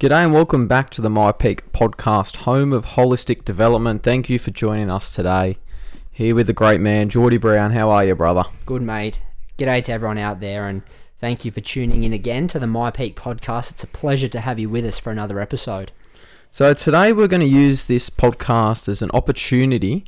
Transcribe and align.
G'day 0.00 0.24
and 0.24 0.34
welcome 0.34 0.66
back 0.66 0.90
to 0.90 1.00
the 1.00 1.08
myPEAC 1.08 1.60
podcast, 1.70 2.38
home 2.38 2.72
of 2.72 2.84
holistic 2.84 3.44
development. 3.44 4.02
Thank 4.02 4.28
you 4.28 4.40
for 4.40 4.50
joining 4.50 4.90
us 4.90 5.14
today. 5.14 5.56
Here 6.10 6.34
with 6.34 6.48
the 6.48 6.52
great 6.52 6.80
man, 6.80 7.08
Jordy 7.08 7.36
Brown. 7.36 7.70
How 7.70 7.90
are 7.90 8.04
you, 8.04 8.16
brother? 8.16 8.42
Good, 8.66 8.82
mate. 8.82 9.22
G'day 9.56 9.84
to 9.84 9.92
everyone 9.92 10.18
out 10.18 10.40
there, 10.40 10.66
and 10.66 10.82
thank 11.20 11.44
you 11.44 11.52
for 11.52 11.60
tuning 11.60 12.02
in 12.02 12.12
again 12.12 12.48
to 12.48 12.58
the 12.58 12.66
myPEAC 12.66 13.14
podcast. 13.14 13.70
It's 13.70 13.84
a 13.84 13.86
pleasure 13.86 14.26
to 14.26 14.40
have 14.40 14.58
you 14.58 14.68
with 14.68 14.84
us 14.84 14.98
for 14.98 15.12
another 15.12 15.38
episode. 15.38 15.92
So, 16.50 16.74
today 16.74 17.12
we're 17.12 17.28
going 17.28 17.40
to 17.40 17.46
use 17.46 17.86
this 17.86 18.10
podcast 18.10 18.88
as 18.88 19.00
an 19.00 19.12
opportunity 19.14 20.04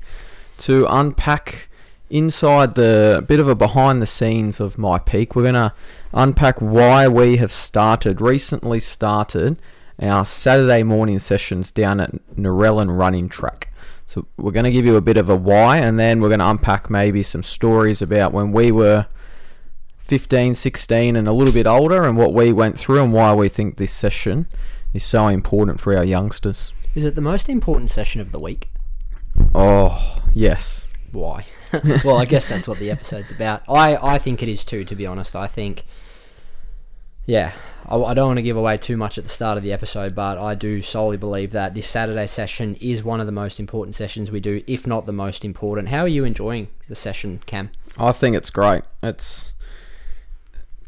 to 0.58 0.84
unpack 0.90 1.68
inside 2.10 2.74
the 2.74 3.24
bit 3.26 3.38
of 3.38 3.48
a 3.48 3.54
behind 3.54 4.02
the 4.02 4.06
scenes 4.06 4.58
of 4.58 4.76
myPEAC. 4.76 5.36
We're 5.36 5.42
going 5.42 5.54
to 5.54 5.72
unpack 6.12 6.60
why 6.60 7.06
we 7.06 7.36
have 7.36 7.52
started, 7.52 8.20
recently 8.20 8.80
started, 8.80 9.60
our 10.00 10.26
Saturday 10.26 10.82
morning 10.82 11.18
sessions 11.18 11.70
down 11.70 12.00
at 12.00 12.12
Narellan 12.36 12.96
Running 12.96 13.28
Track. 13.28 13.72
So 14.06 14.26
we're 14.36 14.52
going 14.52 14.64
to 14.64 14.70
give 14.70 14.84
you 14.84 14.96
a 14.96 15.00
bit 15.00 15.16
of 15.16 15.28
a 15.28 15.36
why, 15.36 15.78
and 15.78 15.98
then 15.98 16.20
we're 16.20 16.28
going 16.28 16.40
to 16.40 16.50
unpack 16.50 16.88
maybe 16.88 17.22
some 17.22 17.42
stories 17.42 18.00
about 18.00 18.32
when 18.32 18.52
we 18.52 18.70
were 18.70 19.06
15, 19.98 20.54
16, 20.54 21.16
and 21.16 21.26
a 21.26 21.32
little 21.32 21.52
bit 21.52 21.66
older, 21.66 22.04
and 22.04 22.16
what 22.16 22.32
we 22.32 22.52
went 22.52 22.78
through, 22.78 23.02
and 23.02 23.12
why 23.12 23.34
we 23.34 23.48
think 23.48 23.76
this 23.76 23.92
session 23.92 24.46
is 24.94 25.02
so 25.02 25.26
important 25.26 25.80
for 25.80 25.96
our 25.96 26.04
youngsters. 26.04 26.72
Is 26.94 27.04
it 27.04 27.16
the 27.16 27.20
most 27.20 27.48
important 27.48 27.90
session 27.90 28.20
of 28.20 28.30
the 28.32 28.38
week? 28.38 28.70
Oh, 29.54 30.22
yes. 30.32 30.88
Why? 31.12 31.44
well, 32.04 32.16
I 32.16 32.24
guess 32.24 32.48
that's 32.48 32.68
what 32.68 32.78
the 32.78 32.90
episode's 32.90 33.32
about. 33.32 33.62
I, 33.68 33.96
I 33.96 34.18
think 34.18 34.42
it 34.42 34.48
is 34.48 34.64
too, 34.64 34.84
to 34.84 34.94
be 34.94 35.06
honest. 35.06 35.34
I 35.34 35.46
think, 35.46 35.84
yeah, 37.26 37.52
I, 37.86 37.96
I 37.96 38.14
don't 38.14 38.28
want 38.28 38.38
to 38.38 38.42
give 38.42 38.56
away 38.56 38.76
too 38.78 38.96
much 38.96 39.18
at 39.18 39.24
the 39.24 39.30
start 39.30 39.56
of 39.56 39.62
the 39.62 39.72
episode, 39.72 40.14
but 40.14 40.38
I 40.38 40.54
do 40.54 40.80
solely 40.80 41.16
believe 41.16 41.52
that 41.52 41.74
this 41.74 41.86
Saturday 41.86 42.26
session 42.26 42.76
is 42.80 43.04
one 43.04 43.20
of 43.20 43.26
the 43.26 43.32
most 43.32 43.60
important 43.60 43.94
sessions 43.94 44.30
we 44.30 44.40
do, 44.40 44.62
if 44.66 44.86
not 44.86 45.06
the 45.06 45.12
most 45.12 45.44
important. 45.44 45.88
How 45.88 46.00
are 46.00 46.08
you 46.08 46.24
enjoying 46.24 46.68
the 46.88 46.94
session, 46.94 47.42
Cam? 47.46 47.70
I 47.98 48.12
think 48.12 48.36
it's 48.36 48.50
great. 48.50 48.82
It's 49.02 49.52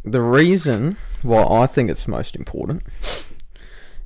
the 0.04 0.22
reason 0.22 0.96
why 1.22 1.44
I 1.44 1.66
think 1.66 1.90
it's 1.90 2.08
most 2.08 2.36
important 2.36 2.82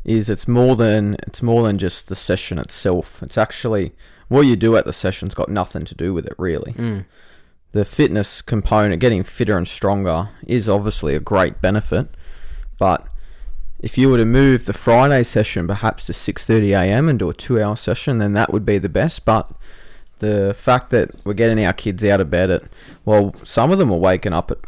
is 0.05 0.29
it's 0.29 0.49
more 0.49 0.75
than 0.75 1.15
it's 1.27 1.43
more 1.43 1.63
than 1.63 1.79
just 1.79 2.09
the 2.09 2.17
session 2.17 2.59
itself. 2.59 3.23
It's 3.23 3.39
actually 3.39 3.93
what 4.29 4.43
you 4.43 4.57
do 4.57 4.77
at 4.77 4.85
the 4.85 4.93
session's 4.93 5.35
got 5.35 5.49
nothing 5.49 5.85
to 5.85 5.95
do 5.95 6.13
with 6.13 6.27
it 6.27 6.35
really. 6.39 6.73
Mm. 6.73 7.05
The 7.73 7.85
fitness 7.85 8.43
component, 8.43 9.01
getting 9.01 9.23
fitter 9.23 9.57
and 9.57 9.67
stronger, 9.67 10.29
is 10.47 10.69
obviously 10.69 11.15
a 11.15 11.21
great 11.21 11.63
benefit, 11.63 12.09
but 12.83 13.07
if 13.79 13.97
you 13.97 14.09
were 14.09 14.17
to 14.19 14.25
move 14.25 14.65
the 14.65 14.73
Friday 14.73 15.23
session 15.23 15.69
perhaps 15.69 16.05
to 16.07 16.13
6:30 16.13 16.71
a.m. 16.83 17.09
and 17.09 17.17
do 17.17 17.31
a 17.31 17.35
2-hour 17.35 17.77
session, 17.77 18.19
then 18.19 18.33
that 18.33 18.53
would 18.53 18.67
be 18.67 18.79
the 18.79 18.89
best, 18.89 19.25
but 19.25 19.45
the 20.19 20.53
fact 20.59 20.91
that 20.91 21.11
we're 21.25 21.33
getting 21.43 21.65
our 21.65 21.73
kids 21.73 22.05
out 22.05 22.21
of 22.21 22.29
bed 22.29 22.51
at 22.51 22.63
well, 23.05 23.35
some 23.45 23.71
of 23.71 23.79
them 23.79 23.93
are 23.93 23.99
waking 23.99 24.33
up 24.33 24.51
at 24.51 24.59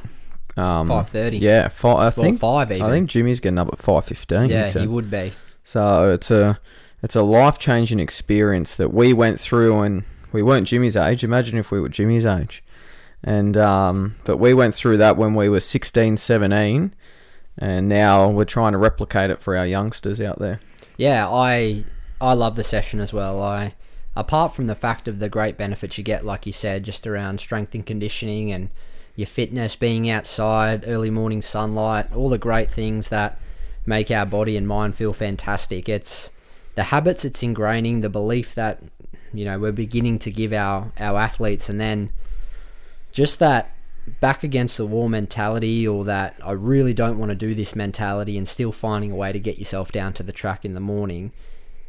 um, 0.57 0.87
5:30. 0.89 1.41
Yeah, 1.41 1.67
five, 1.69 1.97
I 1.97 2.03
Well, 2.03 2.11
think 2.13 2.39
five 2.39 2.71
even. 2.71 2.87
I 2.87 2.91
think 2.91 3.11
Jimmy's 3.11 3.41
getting 3.41 3.59
up 3.59 3.69
at 3.73 3.79
five 3.81 4.05
fifteen. 4.05 4.49
yeah, 4.49 4.65
he 4.69 4.87
would 4.87 5.11
be. 5.11 5.33
So 5.65 6.13
it's 6.13 6.31
a 6.31 6.61
it's 7.03 7.17
a 7.17 7.23
life 7.23 7.59
changing 7.59 7.99
experience 7.99 8.77
that 8.77 8.95
we 8.95 9.13
went 9.13 9.41
through, 9.41 9.81
and 9.83 10.05
we 10.33 10.41
weren't 10.43 10.69
Jimmy's 10.69 10.95
age. 10.97 11.25
Imagine 11.25 11.59
if 11.59 11.73
we 11.73 11.81
were 11.81 11.89
Jimmy's 11.89 12.25
age, 12.25 12.63
and 13.25 13.57
um, 13.57 14.15
but 14.25 14.37
we 14.39 14.55
went 14.55 14.75
through 14.75 14.99
that 14.99 15.17
when 15.17 15.35
we 15.35 15.49
were 15.49 15.61
16, 15.61 16.17
17, 16.17 16.95
and 17.59 17.89
now 17.89 18.29
we're 18.29 18.45
trying 18.45 18.73
to 18.73 18.79
replicate 18.79 19.31
it 19.31 19.41
for 19.41 19.57
our 19.57 19.67
youngsters 19.67 20.21
out 20.21 20.39
there. 20.39 20.61
Yeah, 20.97 21.29
I 21.29 21.85
I 22.21 22.35
love 22.35 22.57
the 22.57 22.65
session 22.65 23.01
as 23.01 23.13
well. 23.13 23.43
I 23.43 23.75
apart 24.17 24.55
from 24.55 24.67
the 24.67 24.75
fact 24.75 25.09
of 25.09 25.19
the 25.19 25.29
great 25.29 25.57
benefits 25.57 25.99
you 25.99 26.05
get, 26.05 26.25
like 26.25 26.47
you 26.47 26.53
said, 26.53 26.85
just 26.85 27.07
around 27.07 27.41
strength 27.41 27.75
and 27.75 27.85
conditioning 27.85 28.53
and 28.53 28.71
your 29.17 29.27
fitness, 29.27 29.77
being 29.77 30.11
outside, 30.11 30.85
early 30.87 31.11
morning 31.11 31.43
sunlight, 31.43 32.13
all 32.15 32.29
the 32.29 32.39
great 32.39 32.71
things 32.71 33.09
that 33.11 33.39
make 33.87 34.11
our 34.11 34.27
body 34.27 34.57
and 34.57 34.67
mind 34.67 34.95
feel 34.95 35.13
fantastic. 35.13 35.89
It's 35.89 36.31
the 36.75 36.85
habits 36.85 37.25
it's 37.25 37.43
ingraining, 37.43 38.03
the 38.03 38.09
belief 38.09 38.55
that 38.55 38.83
you 39.33 39.45
know 39.45 39.59
we're 39.59 39.73
beginning 39.73 40.19
to 40.21 40.31
give 40.31 40.53
our 40.53 40.91
our 40.99 41.19
athletes, 41.19 41.69
and 41.69 41.81
then 41.81 42.11
just 43.13 43.39
that 43.39 43.74
back 44.21 44.43
against 44.45 44.77
the 44.77 44.87
wall 44.87 45.09
mentality 45.09 45.87
or 45.87 46.05
that 46.05 46.37
I 46.45 46.53
really 46.53 46.95
don't 46.95 47.19
want 47.19 47.31
to 47.31 47.35
do 47.35 47.55
this 47.55 47.75
mentality 47.75 48.37
and 48.37 48.47
still 48.47 48.73
finding 48.73 49.11
a 49.11 49.15
way 49.15 49.33
to 49.33 49.39
get 49.41 49.59
yourself 49.59 49.93
down 49.93 50.13
to 50.15 50.23
the 50.23 50.33
track 50.33 50.65
in 50.65 50.75
the 50.75 50.81
morning. 50.81 51.33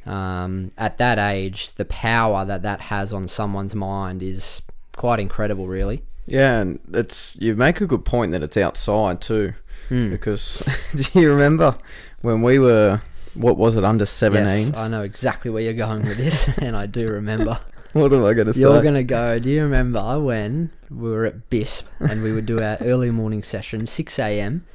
Um, 0.06 0.72
at 0.78 0.98
that 0.98 1.18
age, 1.18 1.74
the 1.74 1.86
power 1.86 2.46
that 2.46 2.62
that 2.62 2.80
has 2.82 3.12
on 3.12 3.28
someone's 3.28 3.74
mind 3.76 4.22
is 4.22 4.62
quite 4.96 5.20
incredible, 5.20 5.68
really. 5.68 6.04
Yeah, 6.28 6.60
and 6.62 6.80
it's 6.94 7.36
you 7.40 7.56
make 7.56 7.82
a 7.82 7.88
good 7.88 8.06
point 8.06 8.32
that 8.32 8.44
it's 8.44 8.58
outside 8.58 9.22
too, 9.22 9.54
Hmm. 9.90 10.10
because 10.10 10.64
do 10.96 11.20
you 11.20 11.32
remember 11.32 11.76
when 12.22 12.42
we 12.42 12.60
were 12.60 13.02
what 13.34 13.58
was 13.58 13.76
it 13.76 13.84
under 13.84 14.06
17s? 14.06 14.34
Yes, 14.70 14.78
I 14.78 14.88
know 14.88 15.02
exactly 15.02 15.52
where 15.52 15.62
you're 15.62 15.74
going 15.74 16.04
with 16.06 16.18
this, 16.18 16.48
and 16.60 16.76
I 16.76 16.86
do 16.86 17.08
remember. 17.10 17.60
What 18.02 18.12
am 18.12 18.26
I 18.26 18.34
going 18.34 18.48
to 18.48 18.54
say? 18.54 18.60
You're 18.60 18.84
gonna 18.84 19.04
go. 19.04 19.40
Do 19.40 19.50
you 19.50 19.64
remember 19.64 20.20
when 20.20 20.70
we 20.90 21.10
were 21.10 21.24
at 21.24 21.50
BISP 21.50 21.86
and 22.02 22.22
we 22.24 22.34
would 22.34 22.46
do 22.46 22.62
our 22.62 22.76
early 22.82 23.10
morning 23.10 23.42
session, 23.42 23.88
six 23.88 24.20
a.m. 24.20 24.66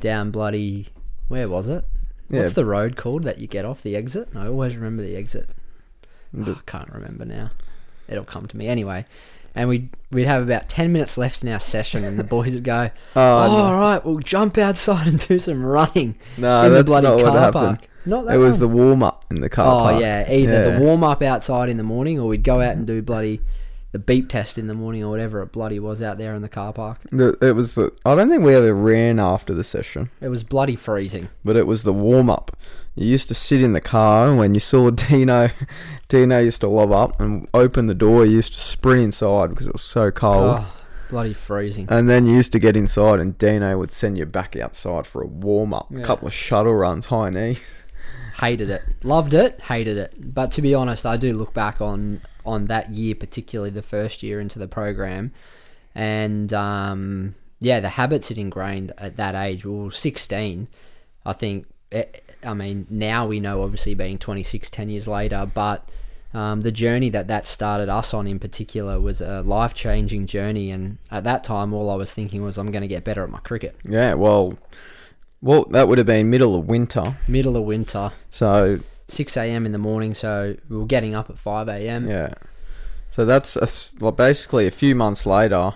down 0.00 0.30
bloody 0.30 0.88
where 1.28 1.48
was 1.48 1.68
it? 1.68 1.84
Yeah. 2.28 2.40
What's 2.40 2.52
the 2.52 2.66
road 2.66 2.96
called 2.96 3.24
that 3.24 3.38
you 3.38 3.46
get 3.46 3.64
off 3.64 3.82
the 3.82 3.96
exit? 3.96 4.28
I 4.34 4.46
always 4.46 4.76
remember 4.76 5.02
the 5.02 5.16
exit. 5.16 5.48
Oh, 6.36 6.52
I 6.52 6.70
can't 6.70 6.92
remember 6.92 7.24
now. 7.24 7.50
It'll 8.10 8.24
come 8.24 8.46
to 8.48 8.56
me 8.56 8.66
anyway. 8.66 9.06
And 9.54 9.68
we'd 9.68 9.88
we'd 10.12 10.26
have 10.26 10.42
about 10.42 10.68
ten 10.68 10.92
minutes 10.92 11.18
left 11.18 11.42
in 11.42 11.48
our 11.48 11.58
session, 11.58 12.04
and 12.04 12.18
the 12.18 12.24
boys 12.24 12.54
would 12.54 12.62
go, 12.64 12.90
Oh, 13.16 13.20
"Oh, 13.20 13.46
no. 13.48 13.56
all 13.64 13.74
right, 13.74 14.04
we'll 14.04 14.18
jump 14.18 14.56
outside 14.58 15.06
and 15.08 15.18
do 15.26 15.38
some 15.40 15.64
running 15.64 16.14
No, 16.38 16.62
in 16.64 16.72
the 16.72 16.84
bloody 16.84 17.06
not 17.08 17.16
what 17.16 17.24
car 17.26 17.38
happened. 17.38 17.52
park." 17.80 17.88
Not 18.06 18.26
that 18.26 18.34
It 18.36 18.38
was 18.38 18.52
one. 18.52 18.60
the 18.60 18.68
warm 18.68 19.02
up 19.02 19.24
in 19.30 19.40
the 19.40 19.48
car 19.50 19.64
park. 19.66 19.80
Oh 19.80 19.90
park. 19.90 20.00
yeah, 20.02 20.30
either 20.32 20.52
Yeah. 20.52 20.70
the 20.78 20.80
warm 20.80 21.02
up 21.04 21.20
outside 21.20 21.68
in 21.68 21.76
the 21.78 21.82
morning, 21.82 22.18
or 22.20 22.28
we'd 22.28 22.44
go 22.44 22.60
out 22.60 22.76
and 22.76 22.86
do 22.86 23.02
bloody 23.02 23.40
the 23.92 23.98
beep 23.98 24.28
test 24.28 24.56
in 24.58 24.66
the 24.66 24.74
morning, 24.74 25.02
or 25.02 25.10
whatever 25.10 25.42
it 25.42 25.52
bloody 25.52 25.78
was 25.78 26.02
out 26.02 26.18
there 26.18 26.34
in 26.34 26.42
the 26.42 26.48
car 26.48 26.72
park. 26.72 26.98
The, 27.10 27.36
it 27.40 27.52
was 27.56 27.74
the. 27.74 27.92
I 28.04 28.14
don't 28.14 28.28
think 28.30 28.44
we 28.44 28.54
ever 28.54 28.74
ran 28.74 29.18
after 29.18 29.52
the 29.54 29.64
session, 29.64 30.10
It 30.20 30.28
was 30.28 30.42
bloody 30.44 30.76
freezing. 30.76 31.28
but 31.44 31.56
it 31.56 31.66
was 31.66 31.82
the 31.82 31.92
warm 31.92 32.30
up. 32.30 32.56
You 32.94 33.06
used 33.06 33.28
to 33.28 33.34
sit 33.34 33.62
in 33.62 33.72
the 33.72 33.80
car, 33.80 34.28
and 34.28 34.38
when 34.38 34.54
you 34.54 34.60
saw 34.60 34.90
Dino, 34.90 35.50
Dino 36.08 36.38
used 36.40 36.60
to 36.60 36.68
lob 36.68 36.92
up 36.92 37.20
and 37.20 37.48
open 37.54 37.86
the 37.86 37.94
door. 37.94 38.24
You 38.26 38.36
used 38.36 38.52
to 38.52 38.60
sprint 38.60 39.00
inside 39.00 39.50
because 39.50 39.66
it 39.66 39.72
was 39.72 39.82
so 39.82 40.10
cold. 40.10 40.58
Oh, 40.60 40.76
bloody 41.08 41.32
freezing. 41.32 41.86
And 41.88 42.08
then 42.08 42.26
you 42.26 42.34
used 42.34 42.52
to 42.52 42.58
get 42.58 42.76
inside, 42.76 43.20
and 43.20 43.36
Dino 43.38 43.78
would 43.78 43.90
send 43.92 44.18
you 44.18 44.26
back 44.26 44.56
outside 44.56 45.06
for 45.06 45.22
a 45.22 45.26
warm 45.26 45.72
up, 45.74 45.90
a 45.94 46.02
couple 46.02 46.28
of 46.28 46.34
shuttle 46.34 46.74
runs, 46.74 47.06
high 47.06 47.30
knees. 47.30 47.84
hated 48.40 48.70
it 48.70 48.82
loved 49.02 49.34
it 49.34 49.60
hated 49.62 49.98
it 49.98 50.14
but 50.34 50.50
to 50.52 50.62
be 50.62 50.72
honest 50.74 51.04
i 51.04 51.16
do 51.16 51.36
look 51.36 51.52
back 51.52 51.80
on 51.80 52.20
on 52.50 52.66
that 52.66 52.90
year 52.90 53.14
particularly 53.14 53.70
the 53.70 53.82
first 53.82 54.22
year 54.22 54.40
into 54.40 54.58
the 54.58 54.68
program. 54.68 55.32
And 55.94 56.52
um 56.52 57.34
yeah 57.60 57.80
the 57.80 57.90
habits 57.90 58.30
it 58.30 58.38
ingrained 58.38 58.92
at 58.98 59.16
that 59.16 59.34
age. 59.34 59.64
Well 59.64 59.90
16 59.90 60.68
i 61.26 61.32
think 61.34 61.66
it, 61.90 62.24
i 62.42 62.54
mean 62.54 62.86
now 62.88 63.26
we 63.26 63.40
know 63.40 63.62
obviously 63.62 63.94
being 63.94 64.16
26 64.16 64.70
10 64.70 64.88
years 64.88 65.06
later 65.06 65.50
but 65.52 65.86
um, 66.32 66.60
the 66.60 66.70
journey 66.70 67.08
that 67.10 67.28
that 67.28 67.46
started 67.46 67.88
us 67.88 68.14
on 68.14 68.26
in 68.26 68.38
particular 68.38 69.00
was 69.00 69.20
a 69.20 69.42
life 69.42 69.74
changing 69.74 70.26
journey. 70.26 70.70
And 70.70 70.98
at 71.10 71.24
that 71.24 71.42
time 71.44 71.72
all 71.72 71.90
i 71.90 71.94
was 71.94 72.14
thinking 72.14 72.42
was 72.42 72.56
i'm 72.56 72.70
going 72.70 72.82
to 72.82 72.88
get 72.88 73.04
better 73.04 73.24
at 73.24 73.30
my 73.30 73.40
cricket. 73.40 73.76
Yeah, 73.84 74.14
well, 74.14 74.56
well, 75.42 75.64
that 75.70 75.88
would 75.88 75.98
have 75.98 76.06
been 76.06 76.30
middle 76.30 76.54
of 76.54 76.68
winter, 76.68 77.16
middle 77.26 77.56
of 77.56 77.64
winter. 77.64 78.12
So 78.30 78.78
6 79.10 79.36
a.m. 79.36 79.66
in 79.66 79.72
the 79.72 79.78
morning, 79.78 80.14
so 80.14 80.56
we 80.68 80.76
were 80.76 80.86
getting 80.86 81.14
up 81.14 81.28
at 81.30 81.38
5 81.38 81.68
a.m. 81.68 82.08
Yeah. 82.08 82.34
So 83.10 83.24
that's 83.24 83.56
a 83.56 83.68
well, 84.00 84.12
basically 84.12 84.66
a 84.66 84.70
few 84.70 84.94
months 84.94 85.26
later. 85.26 85.74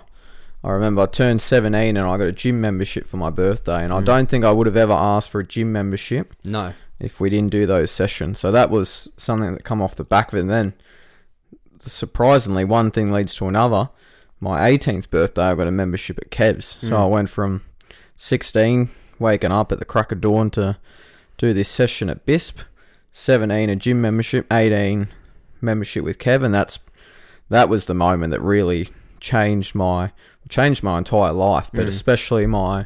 I 0.63 0.71
remember 0.71 1.03
I 1.03 1.05
turned 1.05 1.41
17 1.43 1.95
and 1.95 2.07
I 2.07 2.17
got 2.17 2.27
a 2.27 2.31
gym 2.31 2.59
membership 2.59 3.07
for 3.07 3.17
my 3.17 3.29
birthday, 3.29 3.83
and 3.83 3.93
I 3.93 3.99
Mm. 4.01 4.05
don't 4.05 4.29
think 4.29 4.43
I 4.45 4.51
would 4.51 4.65
have 4.67 4.77
ever 4.77 4.93
asked 4.93 5.29
for 5.29 5.39
a 5.39 5.45
gym 5.45 5.71
membership 5.71 6.33
No. 6.43 6.73
if 6.99 7.19
we 7.19 7.29
didn't 7.29 7.51
do 7.51 7.65
those 7.67 7.91
sessions. 7.91 8.39
So 8.39 8.51
that 8.51 8.69
was 8.71 9.09
something 9.17 9.53
that 9.53 9.63
come 9.63 9.81
off 9.81 9.95
the 9.95 10.03
back 10.05 10.29
of 10.29 10.37
it. 10.37 10.41
And 10.41 10.49
then, 10.49 10.73
surprisingly, 11.79 12.63
one 12.65 12.91
thing 12.91 13.11
leads 13.11 13.35
to 13.35 13.47
another. 13.47 13.89
My 14.39 14.69
18th 14.69 15.09
birthday, 15.09 15.43
I 15.43 15.55
got 15.55 15.67
a 15.67 15.71
membership 15.71 16.17
at 16.19 16.31
Kev's. 16.31 16.77
So 16.81 16.91
Mm. 16.91 16.99
I 16.99 17.05
went 17.05 17.29
from 17.29 17.61
16, 18.17 18.89
waking 19.19 19.51
up 19.51 19.71
at 19.71 19.79
the 19.79 19.85
crack 19.85 20.11
of 20.11 20.21
dawn 20.21 20.49
to 20.51 20.77
do 21.37 21.53
this 21.53 21.69
session 21.69 22.09
at 22.09 22.25
BISP. 22.25 22.59
17, 23.17 23.69
a 23.69 23.75
gym 23.77 24.01
membership. 24.01 24.45
18, 24.51 25.07
membership 25.61 26.03
with 26.03 26.19
kevin 26.19 26.51
that's 26.51 26.77
that 27.49 27.69
was 27.69 27.85
the 27.85 27.93
moment 27.93 28.29
that 28.31 28.41
really 28.41 28.89
changed 29.21 29.73
my 29.73 30.11
changed 30.49 30.83
my 30.83 30.97
entire 30.97 31.31
life, 31.31 31.69
but 31.73 31.85
Mm. 31.85 31.89
especially 31.89 32.45
my 32.45 32.85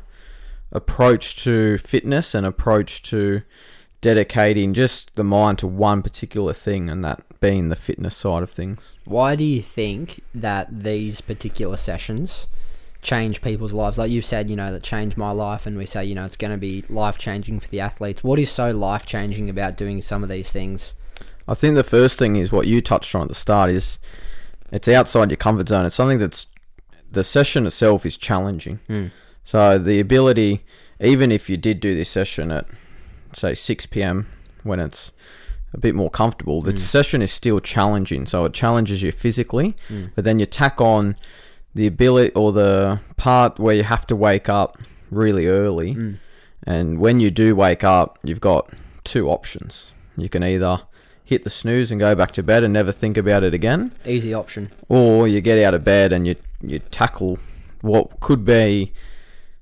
approach 0.71 1.43
to 1.43 1.77
fitness 1.79 2.35
and 2.35 2.45
approach 2.45 3.01
to 3.03 3.41
dedicating 4.01 4.73
just 4.73 5.13
the 5.15 5.23
mind 5.23 5.57
to 5.57 5.67
one 5.67 6.01
particular 6.01 6.53
thing, 6.53 6.89
and 6.89 7.03
that 7.03 7.21
being 7.41 7.67
the 7.69 7.75
fitness 7.75 8.15
side 8.15 8.43
of 8.43 8.49
things. 8.51 8.93
Why 9.05 9.35
do 9.35 9.43
you 9.43 9.61
think 9.61 10.21
that 10.33 10.83
these 10.83 11.19
particular 11.21 11.75
sessions 11.75 12.47
change 13.01 13.41
people's 13.41 13.73
lives? 13.73 13.97
Like 13.97 14.11
you've 14.11 14.25
said, 14.25 14.49
you 14.49 14.55
know, 14.55 14.71
that 14.71 14.83
changed 14.83 15.17
my 15.17 15.31
life, 15.31 15.65
and 15.65 15.77
we 15.77 15.85
say, 15.85 16.03
you 16.05 16.15
know, 16.15 16.25
it's 16.25 16.37
going 16.37 16.51
to 16.51 16.57
be 16.57 16.83
life 16.89 17.17
changing 17.17 17.59
for 17.59 17.67
the 17.69 17.79
athletes. 17.79 18.23
What 18.23 18.39
is 18.39 18.49
so 18.49 18.71
life 18.71 19.05
changing 19.05 19.49
about 19.49 19.77
doing 19.77 20.01
some 20.01 20.23
of 20.23 20.29
these 20.29 20.51
things? 20.51 20.93
I 21.47 21.53
think 21.55 21.75
the 21.75 21.83
first 21.83 22.19
thing 22.19 22.35
is 22.35 22.51
what 22.51 22.67
you 22.67 22.81
touched 22.81 23.15
on 23.15 23.23
at 23.23 23.27
the 23.29 23.35
start 23.35 23.71
is 23.71 23.99
it's 24.71 24.87
outside 24.87 25.29
your 25.31 25.37
comfort 25.37 25.69
zone. 25.69 25.85
It's 25.85 25.95
something 25.95 26.19
that's 26.19 26.45
the 27.11 27.23
session 27.23 27.65
itself 27.65 28.05
is 28.05 28.15
challenging. 28.17 28.79
Mm. 28.87 29.11
So 29.43 29.79
the 29.79 29.99
ability, 29.99 30.63
even 30.99 31.31
if 31.31 31.49
you 31.49 31.57
did 31.57 31.79
do 31.79 31.95
this 31.95 32.09
session 32.09 32.51
at 32.51 32.65
say 33.33 33.55
6 33.55 33.85
p.m. 33.87 34.27
when 34.63 34.79
it's 34.79 35.11
a 35.73 35.79
bit 35.79 35.95
more 35.95 36.09
comfortable, 36.11 36.61
the 36.61 36.73
Mm. 36.73 36.77
session 36.77 37.21
is 37.23 37.31
still 37.31 37.59
challenging. 37.59 38.27
So 38.27 38.45
it 38.45 38.53
challenges 38.53 39.01
you 39.01 39.11
physically, 39.11 39.75
Mm. 39.89 40.11
but 40.15 40.23
then 40.25 40.39
you 40.39 40.45
tack 40.45 40.79
on 40.79 41.15
the 41.75 41.87
ability 41.87 42.33
or 42.33 42.51
the 42.51 42.99
part 43.17 43.59
where 43.59 43.75
you 43.75 43.83
have 43.83 44.05
to 44.07 44.15
wake 44.15 44.49
up 44.49 44.77
really 45.11 45.47
early. 45.47 45.95
Mm. 45.95 46.19
And 46.63 46.99
when 46.99 47.19
you 47.19 47.31
do 47.31 47.55
wake 47.55 47.83
up, 47.83 48.19
you've 48.23 48.41
got 48.41 48.69
two 49.03 49.29
options. 49.29 49.91
You 50.17 50.29
can 50.29 50.43
either 50.43 50.81
hit 51.23 51.43
the 51.43 51.49
snooze 51.49 51.91
and 51.91 51.99
go 51.99 52.15
back 52.15 52.31
to 52.33 52.43
bed 52.43 52.63
and 52.63 52.73
never 52.73 52.91
think 52.91 53.15
about 53.15 53.43
it 53.43 53.53
again, 53.53 53.93
Easy 54.05 54.33
option. 54.33 54.71
or 54.89 55.27
you 55.27 55.41
get 55.41 55.63
out 55.63 55.73
of 55.73 55.83
bed 55.83 56.11
and 56.11 56.27
you 56.27 56.35
you 56.61 56.79
tackle 56.79 57.37
what 57.81 58.19
could 58.19 58.43
be 58.43 58.91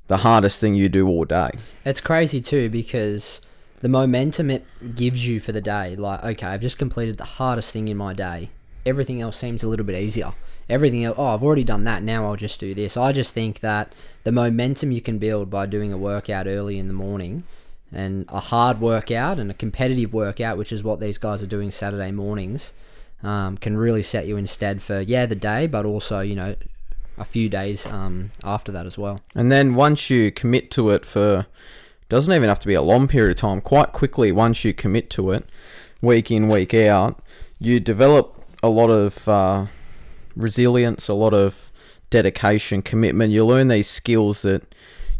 the 0.07 0.17
hardest 0.17 0.59
thing 0.59 0.73
you 0.73 0.89
do 0.89 1.07
all 1.07 1.25
day. 1.25 1.49
It's 1.85 2.01
crazy 2.01 2.41
too 2.41 2.69
because 2.69 3.41
the 3.81 3.89
momentum 3.89 4.49
it 4.49 4.65
gives 4.95 5.27
you 5.27 5.39
for 5.39 5.51
the 5.51 5.61
day. 5.61 5.95
Like, 5.95 6.23
okay, 6.23 6.47
I've 6.47 6.61
just 6.61 6.79
completed 6.79 7.17
the 7.17 7.25
hardest 7.25 7.71
thing 7.73 7.87
in 7.89 7.97
my 7.97 8.13
day. 8.13 8.49
Everything 8.85 9.21
else 9.21 9.37
seems 9.37 9.61
a 9.63 9.67
little 9.67 9.85
bit 9.85 10.01
easier. 10.01 10.31
Everything 10.69 11.05
else, 11.05 11.15
oh, 11.17 11.27
I've 11.27 11.43
already 11.43 11.63
done 11.63 11.85
that. 11.85 12.03
Now 12.03 12.25
I'll 12.25 12.35
just 12.35 12.59
do 12.59 12.73
this. 12.73 12.97
I 12.97 13.11
just 13.11 13.33
think 13.33 13.61
that 13.61 13.93
the 14.23 14.31
momentum 14.31 14.91
you 14.91 15.01
can 15.01 15.17
build 15.17 15.49
by 15.49 15.65
doing 15.65 15.93
a 15.93 15.97
workout 15.97 16.47
early 16.47 16.77
in 16.77 16.87
the 16.87 16.93
morning 16.93 17.43
and 17.91 18.25
a 18.29 18.39
hard 18.39 18.81
workout 18.81 19.39
and 19.39 19.49
a 19.49 19.53
competitive 19.53 20.13
workout, 20.13 20.57
which 20.57 20.71
is 20.71 20.83
what 20.83 20.99
these 20.99 21.17
guys 21.17 21.41
are 21.41 21.47
doing 21.47 21.71
Saturday 21.71 22.11
mornings, 22.11 22.73
um, 23.23 23.57
can 23.57 23.77
really 23.77 24.03
set 24.03 24.27
you 24.27 24.35
instead 24.35 24.81
for, 24.81 24.99
yeah, 24.99 25.25
the 25.25 25.35
day, 25.35 25.67
but 25.67 25.85
also, 25.85 26.19
you 26.19 26.35
know, 26.35 26.55
a 27.17 27.25
few 27.25 27.49
days 27.49 27.85
um, 27.87 28.31
after 28.43 28.71
that 28.71 28.85
as 28.85 28.97
well. 28.97 29.19
And 29.33 29.51
then 29.51 29.73
once 29.73 30.09
you 30.09 30.31
commit 30.31 30.69
to 30.71 30.89
it 30.91 31.05
for 31.05 31.47
doesn't 32.09 32.33
even 32.33 32.47
have 32.47 32.59
to 32.59 32.67
be 32.67 32.73
a 32.73 32.81
long 32.81 33.07
period 33.07 33.31
of 33.31 33.37
time, 33.37 33.61
quite 33.61 33.91
quickly 33.91 34.31
once 34.31 34.63
you 34.63 34.73
commit 34.73 35.09
to 35.11 35.31
it, 35.31 35.47
week 36.01 36.31
in, 36.31 36.47
week 36.47 36.73
out, 36.73 37.21
you 37.59 37.79
develop 37.79 38.45
a 38.61 38.69
lot 38.69 38.89
of 38.89 39.27
uh, 39.27 39.65
resilience, 40.37 41.07
a 41.07 41.13
lot 41.13 41.33
of 41.33 41.71
dedication, 42.09 42.81
commitment. 42.81 43.31
You 43.33 43.45
learn 43.45 43.67
these 43.67 43.87
skills 43.89 44.41
that 44.43 44.63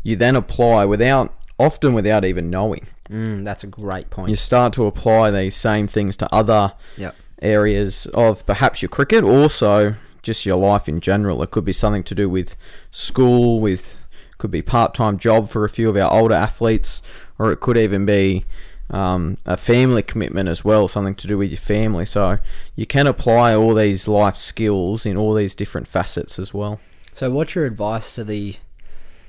you 0.04 0.16
then 0.16 0.36
apply 0.36 0.86
without 0.86 1.34
often 1.60 1.94
without 1.94 2.24
even 2.24 2.50
knowing. 2.50 2.86
Mm, 3.10 3.44
that's 3.44 3.64
a 3.64 3.68
great 3.68 4.10
point. 4.10 4.30
You 4.30 4.36
start 4.36 4.74
to 4.74 4.86
apply 4.86 5.32
these 5.32 5.56
same 5.56 5.88
things 5.88 6.16
to 6.18 6.34
other 6.34 6.74
Yep. 6.98 7.16
areas 7.42 8.06
of 8.14 8.46
perhaps 8.46 8.82
your 8.82 8.90
cricket, 8.90 9.24
also 9.24 9.96
just 10.22 10.46
your 10.46 10.58
life 10.58 10.88
in 10.88 11.00
general. 11.00 11.42
It 11.42 11.52
could 11.52 11.66
be 11.66 11.74
something 11.74 12.04
to 12.04 12.16
do 12.16 12.30
with 12.30 12.56
school, 12.92 13.60
with 13.60 14.04
could 14.38 14.52
be 14.52 14.62
part-time 14.62 15.18
job 15.18 15.50
for 15.50 15.66
a 15.66 15.70
few 15.70 15.90
of 15.90 15.98
our 15.98 16.12
older 16.14 16.36
athletes, 16.36 17.02
or 17.40 17.52
it 17.52 17.60
could 17.60 17.76
even 17.78 18.06
be 18.06 18.46
um, 18.90 19.38
a 19.46 19.58
family 19.58 20.02
commitment 20.02 20.50
as 20.50 20.64
well, 20.64 20.88
something 20.88 21.16
to 21.16 21.28
do 21.28 21.38
with 21.38 21.50
your 21.50 21.58
family. 21.58 22.06
So 22.06 22.40
you 22.76 22.86
can 22.86 23.08
apply 23.08 23.56
all 23.56 23.74
these 23.74 24.08
life 24.08 24.38
skills 24.38 25.06
in 25.06 25.18
all 25.18 25.34
these 25.34 25.56
different 25.56 25.88
facets 25.88 26.40
as 26.40 26.54
well. 26.54 26.80
So, 27.14 27.32
what's 27.32 27.56
your 27.56 27.66
advice 27.66 28.14
to 28.14 28.24
the 28.24 28.56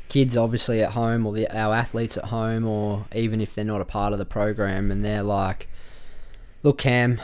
kids, 0.08 0.37
obviously 0.37 0.82
at 0.82 0.90
home, 0.90 1.26
or 1.26 1.32
the, 1.32 1.49
our 1.56 1.75
athletes 1.75 2.16
at 2.16 2.26
home, 2.26 2.66
or 2.66 3.06
even 3.14 3.40
if 3.40 3.55
they're 3.55 3.64
not 3.64 3.81
a 3.81 3.87
part 3.87 4.12
of 4.12 4.19
the 4.19 4.26
program, 4.26 4.90
and 4.90 5.05
they're 5.05 5.22
like, 5.22 5.69
"Look, 6.62 6.78
Cam, 6.78 7.19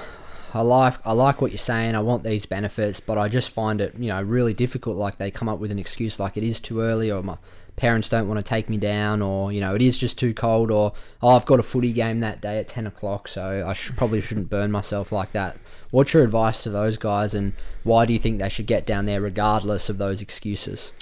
I 0.54 0.60
like 0.60 0.94
I 1.04 1.12
like 1.12 1.42
what 1.42 1.50
you're 1.50 1.58
saying. 1.58 1.94
I 1.96 2.00
want 2.00 2.22
these 2.22 2.46
benefits, 2.46 3.00
but 3.00 3.18
I 3.18 3.28
just 3.28 3.50
find 3.50 3.80
it, 3.80 3.94
you 3.98 4.08
know, 4.08 4.22
really 4.22 4.54
difficult. 4.54 4.96
Like 4.96 5.18
they 5.18 5.30
come 5.30 5.48
up 5.48 5.58
with 5.58 5.72
an 5.72 5.78
excuse, 5.78 6.20
like 6.20 6.36
it 6.36 6.44
is 6.44 6.60
too 6.60 6.80
early, 6.80 7.10
or 7.10 7.22
my 7.22 7.36
parents 7.76 8.08
don't 8.08 8.28
want 8.28 8.38
to 8.38 8.44
take 8.44 8.68
me 8.68 8.76
down, 8.76 9.22
or 9.22 9.52
you 9.52 9.60
know, 9.60 9.74
it 9.74 9.82
is 9.82 9.98
just 9.98 10.18
too 10.18 10.32
cold, 10.34 10.70
or 10.70 10.92
oh, 11.22 11.36
I've 11.36 11.46
got 11.46 11.60
a 11.60 11.62
footy 11.62 11.92
game 11.92 12.20
that 12.20 12.40
day 12.40 12.58
at 12.58 12.68
ten 12.68 12.86
o'clock, 12.86 13.28
so 13.28 13.64
I 13.66 13.74
probably 13.96 14.20
shouldn't 14.20 14.50
burn 14.50 14.70
myself 14.70 15.12
like 15.12 15.32
that." 15.32 15.56
What's 15.90 16.12
your 16.12 16.24
advice 16.24 16.62
to 16.64 16.70
those 16.70 16.96
guys, 16.96 17.34
and 17.34 17.52
why 17.82 18.04
do 18.04 18.12
you 18.12 18.18
think 18.18 18.38
they 18.38 18.48
should 18.48 18.66
get 18.66 18.86
down 18.86 19.06
there 19.06 19.20
regardless 19.20 19.88
of 19.88 19.98
those 19.98 20.20
excuses? 20.22 20.92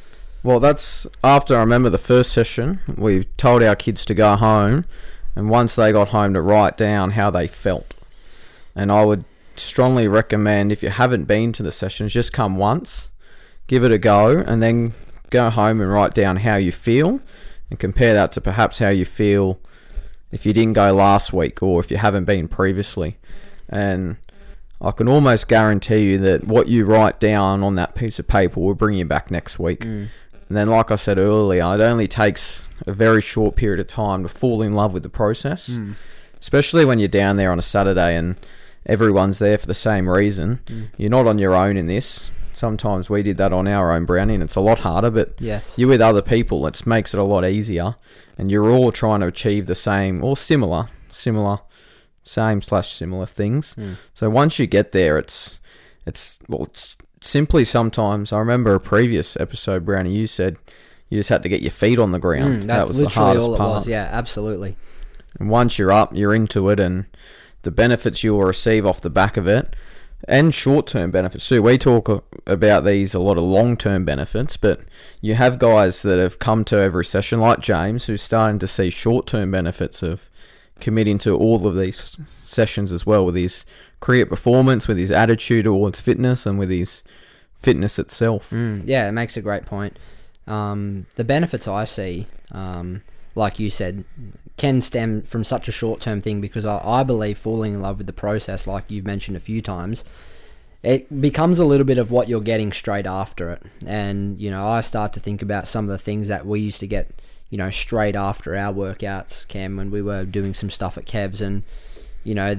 Well, 0.43 0.61
that's 0.61 1.07
after 1.23 1.57
I 1.57 1.61
remember 1.61 1.89
the 1.89 1.99
first 1.99 2.33
session. 2.33 2.81
We 2.97 3.25
told 3.37 3.63
our 3.63 3.77
kids 3.77 4.05
to 4.07 4.15
go 4.15 4.37
home, 4.37 4.87
and 5.37 5.49
once 5.49 5.75
they 5.75 5.93
got 5.93 6.09
home, 6.09 6.35
to 6.35 6.43
write 6.43 6.77
down 6.77 7.13
how 7.13 7.31
they 7.31 7.47
felt. 7.47 7.95
And 8.75 8.91
I 8.91 9.05
would 9.05 9.25
strongly 9.57 10.09
recommend 10.09 10.73
if 10.73 10.83
you 10.83 10.89
haven't 10.89 11.25
been 11.25 11.53
to 11.53 11.63
the 11.63 11.73
sessions, 11.73 12.13
just 12.13 12.33
come 12.33 12.57
once, 12.57 13.11
give 13.67 13.85
it 13.85 13.93
a 13.93 13.99
go, 13.99 14.39
and 14.39 14.63
then 14.63 14.95
go 15.33 15.51
home 15.51 15.81
and 15.81 15.91
write 15.91 16.15
down 16.15 16.37
how 16.37 16.57
you 16.57 16.71
feel, 16.71 17.21
and 17.71 17.79
compare 17.79 18.15
that 18.15 18.33
to 18.33 18.41
perhaps 18.41 18.79
how 18.79 18.91
you 18.91 19.05
feel 19.05 19.59
if 20.31 20.47
you 20.47 20.53
didn't 20.53 20.75
go 20.75 20.95
last 20.95 21.33
week 21.33 21.63
or 21.63 21.81
if 21.81 21.91
you 21.91 21.97
haven't 21.97 22.25
been 22.25 22.47
previously. 22.49 23.19
And 23.69 24.17
I 24.81 24.91
can 24.91 25.09
almost 25.09 25.49
guarantee 25.49 26.11
you 26.11 26.19
that 26.19 26.45
what 26.45 26.69
you 26.69 26.85
write 26.85 27.21
down 27.21 27.63
on 27.63 27.75
that 27.77 27.95
piece 27.95 28.19
of 28.19 28.27
paper 28.29 28.61
will 28.61 28.75
bring 28.75 28.97
you 28.99 29.05
back 29.05 29.31
next 29.31 29.59
week. 29.59 29.81
Mm. 29.81 30.09
And 30.49 30.57
then, 30.59 30.69
like 30.69 30.91
I 30.91 30.97
said 30.97 31.19
earlier, 31.19 31.63
it 31.75 31.81
only 31.81 32.09
takes 32.09 32.69
a 32.87 32.93
very 32.93 33.23
short 33.23 33.57
period 33.57 33.81
of 33.81 33.87
time 33.87 34.23
to 34.23 34.29
fall 34.29 34.61
in 34.63 34.75
love 34.75 34.93
with 34.93 35.03
the 35.03 35.09
process, 35.09 35.69
Mm. 35.71 35.95
especially 36.41 36.85
when 36.85 36.99
you're 36.99 37.09
down 37.09 37.37
there 37.37 37.53
on 37.53 37.59
a 37.59 37.63
Saturday 37.63 38.17
and 38.17 38.37
everyone's 38.85 39.39
there 39.39 39.57
for 39.57 39.67
the 39.67 39.75
same 39.75 40.09
reason. 40.09 40.61
Mm. 40.67 40.89
You're 40.99 41.11
not 41.11 41.27
on 41.27 41.39
your 41.39 41.55
own 41.55 41.77
in 41.77 41.87
this. 41.87 42.31
Sometimes 42.63 43.11
we 43.11 43.25
did 43.25 43.39
that 43.39 43.53
on 43.53 43.67
our 43.67 43.91
own 43.91 44.05
brownie, 44.05 44.35
and 44.35 44.43
it's 44.45 44.55
a 44.55 44.61
lot 44.61 44.79
harder, 44.79 45.11
but 45.11 45.35
Yes. 45.41 45.75
you're 45.77 45.89
with 45.89 46.01
other 46.01 46.23
people, 46.23 46.65
it 46.69 46.87
makes 46.87 47.13
it 47.13 47.19
a 47.19 47.25
lot 47.25 47.45
easier. 47.45 47.97
And 48.39 48.53
you're 48.53 48.71
all 48.71 48.93
trying 48.93 49.19
to 49.19 49.27
achieve 49.27 49.67
the 49.67 49.75
same 49.75 50.23
or 50.23 50.37
similar, 50.37 50.87
similar, 51.09 51.59
same 52.23 52.63
slash 52.63 52.93
similar 52.93 53.27
things. 53.27 53.75
Mm. 53.75 53.97
So 54.15 54.31
once 54.31 54.61
you 54.61 54.69
get 54.69 54.93
there, 54.93 55.19
it's 55.19 55.59
it's 56.07 56.39
well, 56.49 56.63
it's 56.63 56.97
simply 57.21 57.65
sometimes. 57.65 58.33
I 58.33 58.39
remember 58.39 58.77
a 58.77 58.81
previous 58.81 59.37
episode, 59.41 59.85
Brownie, 59.85 60.15
you 60.15 60.29
said 60.29 60.57
you 61.09 61.19
just 61.19 61.31
had 61.31 61.43
to 61.43 61.49
get 61.49 61.63
your 61.63 61.73
feet 61.73 61.99
on 61.99 62.13
the 62.13 62.21
ground. 62.21 62.63
Mm, 62.63 62.67
that 62.69 62.87
was 62.87 62.97
the 62.99 63.05
literally 63.07 63.27
hardest 63.27 63.47
all 63.49 63.55
it 63.55 63.59
part. 63.59 63.71
was. 63.79 63.89
Yeah, 63.89 64.09
absolutely. 64.13 64.77
And 65.41 65.51
once 65.51 65.81
you're 65.81 65.91
up, 65.91 66.15
you're 66.15 66.33
into 66.33 66.69
it, 66.69 66.79
and 66.79 67.07
the 67.63 67.73
benefits 67.73 68.23
you 68.23 68.35
will 68.35 68.45
receive 68.45 68.87
off 68.87 69.01
the 69.01 69.11
back 69.11 69.37
of 69.37 69.49
it, 69.49 69.75
and 70.29 70.55
short-term 70.55 71.11
benefits 71.11 71.49
too. 71.49 71.63
We 71.63 71.79
talk 71.79 72.25
about 72.47 72.85
these 72.85 73.15
a 73.15 73.19
lot 73.19 73.39
of 73.39 73.45
long-term 73.45 74.05
benefits, 74.05 74.57
but 74.57 74.81
you 75.21 75.35
have 75.35 75.59
guys 75.59 76.03
that 76.03 76.19
have 76.19 76.39
come 76.39 76.65
to 76.67 76.77
every 76.79 77.05
session, 77.05 77.41
like 77.41 77.61
James, 77.61 78.07
who's 78.07 78.23
starting 78.23 78.59
to 78.61 78.67
see 78.67 78.91
short-term 78.91 79.51
benefits 79.51 80.03
of 80.03 80.31
committing 80.81 81.19
to 81.19 81.37
all 81.37 81.67
of 81.67 81.77
these 81.77 82.17
sessions 82.43 82.93
as 82.93 83.07
well, 83.07 83.25
with 83.25 83.37
his 83.37 83.65
career 84.01 84.27
performance, 84.27 84.89
with 84.89 84.99
his 84.99 85.11
attitude 85.11 85.65
towards 85.65 86.01
fitness, 86.01 86.47
and 86.47 86.59
with 86.59 86.71
his 86.71 87.05
fitness 87.55 87.99
itself. 87.99 88.51
Mm, 88.51 88.83
yeah, 88.85 89.09
it 89.09 89.13
makes 89.13 89.37
a 89.37 89.43
great 89.43 89.65
point. 89.65 89.99
Um, 90.47 91.07
the 91.15 91.25
benefits 91.25 91.69
I 91.69 91.85
see, 91.85 92.27
um, 92.51 93.03
like 93.35 93.61
you 93.61 93.71
said, 93.71 94.05
can 94.63 94.81
stem 94.81 95.23
from 95.23 95.43
such 95.43 95.67
a 95.67 95.73
short 95.73 96.01
term 96.01 96.21
thing 96.21 96.41
because 96.41 96.65
I, 96.65 96.79
I 96.85 97.03
believe 97.03 97.37
falling 97.37 97.75
in 97.75 97.83
love 97.83 97.99
with 97.99 98.07
the 98.07 98.13
process, 98.13 98.65
like 98.65 98.85
you've 98.87 99.05
mentioned 99.05 99.37
a 99.37 99.41
few 99.41 99.61
times, 99.61 100.05
it 100.85 101.21
becomes 101.21 101.59
a 101.59 101.65
little 101.65 101.85
bit 101.85 101.99
of 101.99 102.13
what 102.13 102.29
you're 102.29 102.41
getting 102.41 102.73
straight 102.73 103.05
after 103.05 103.51
it. 103.51 103.63
And, 103.85 104.41
you 104.41 104.53
know, 104.53 104.65
I 104.65 104.81
start 104.81 105.15
to 105.15 105.21
think 105.21 105.43
about 105.43 105.67
some 105.67 105.87
of 105.87 105.91
the 105.91 105.99
things 105.99 106.29
that 106.29 106.47
we 106.47 106.61
used 106.61 106.79
to 106.79 106.87
get, 106.87 107.11
you 107.51 107.59
know, 107.59 107.71
straight 107.71 108.15
after 108.15 108.57
our 108.57 108.73
workouts, 108.73 109.49
Cam, 109.49 109.77
when 109.77 109.91
we 109.91 110.01
were 110.01 110.25
doing 110.25 110.55
some 110.55 110.71
stuff 110.71 110.97
at 110.97 111.07
Kev's 111.07 111.43
and, 111.43 111.65
you 112.23 112.37
know, 112.37 112.57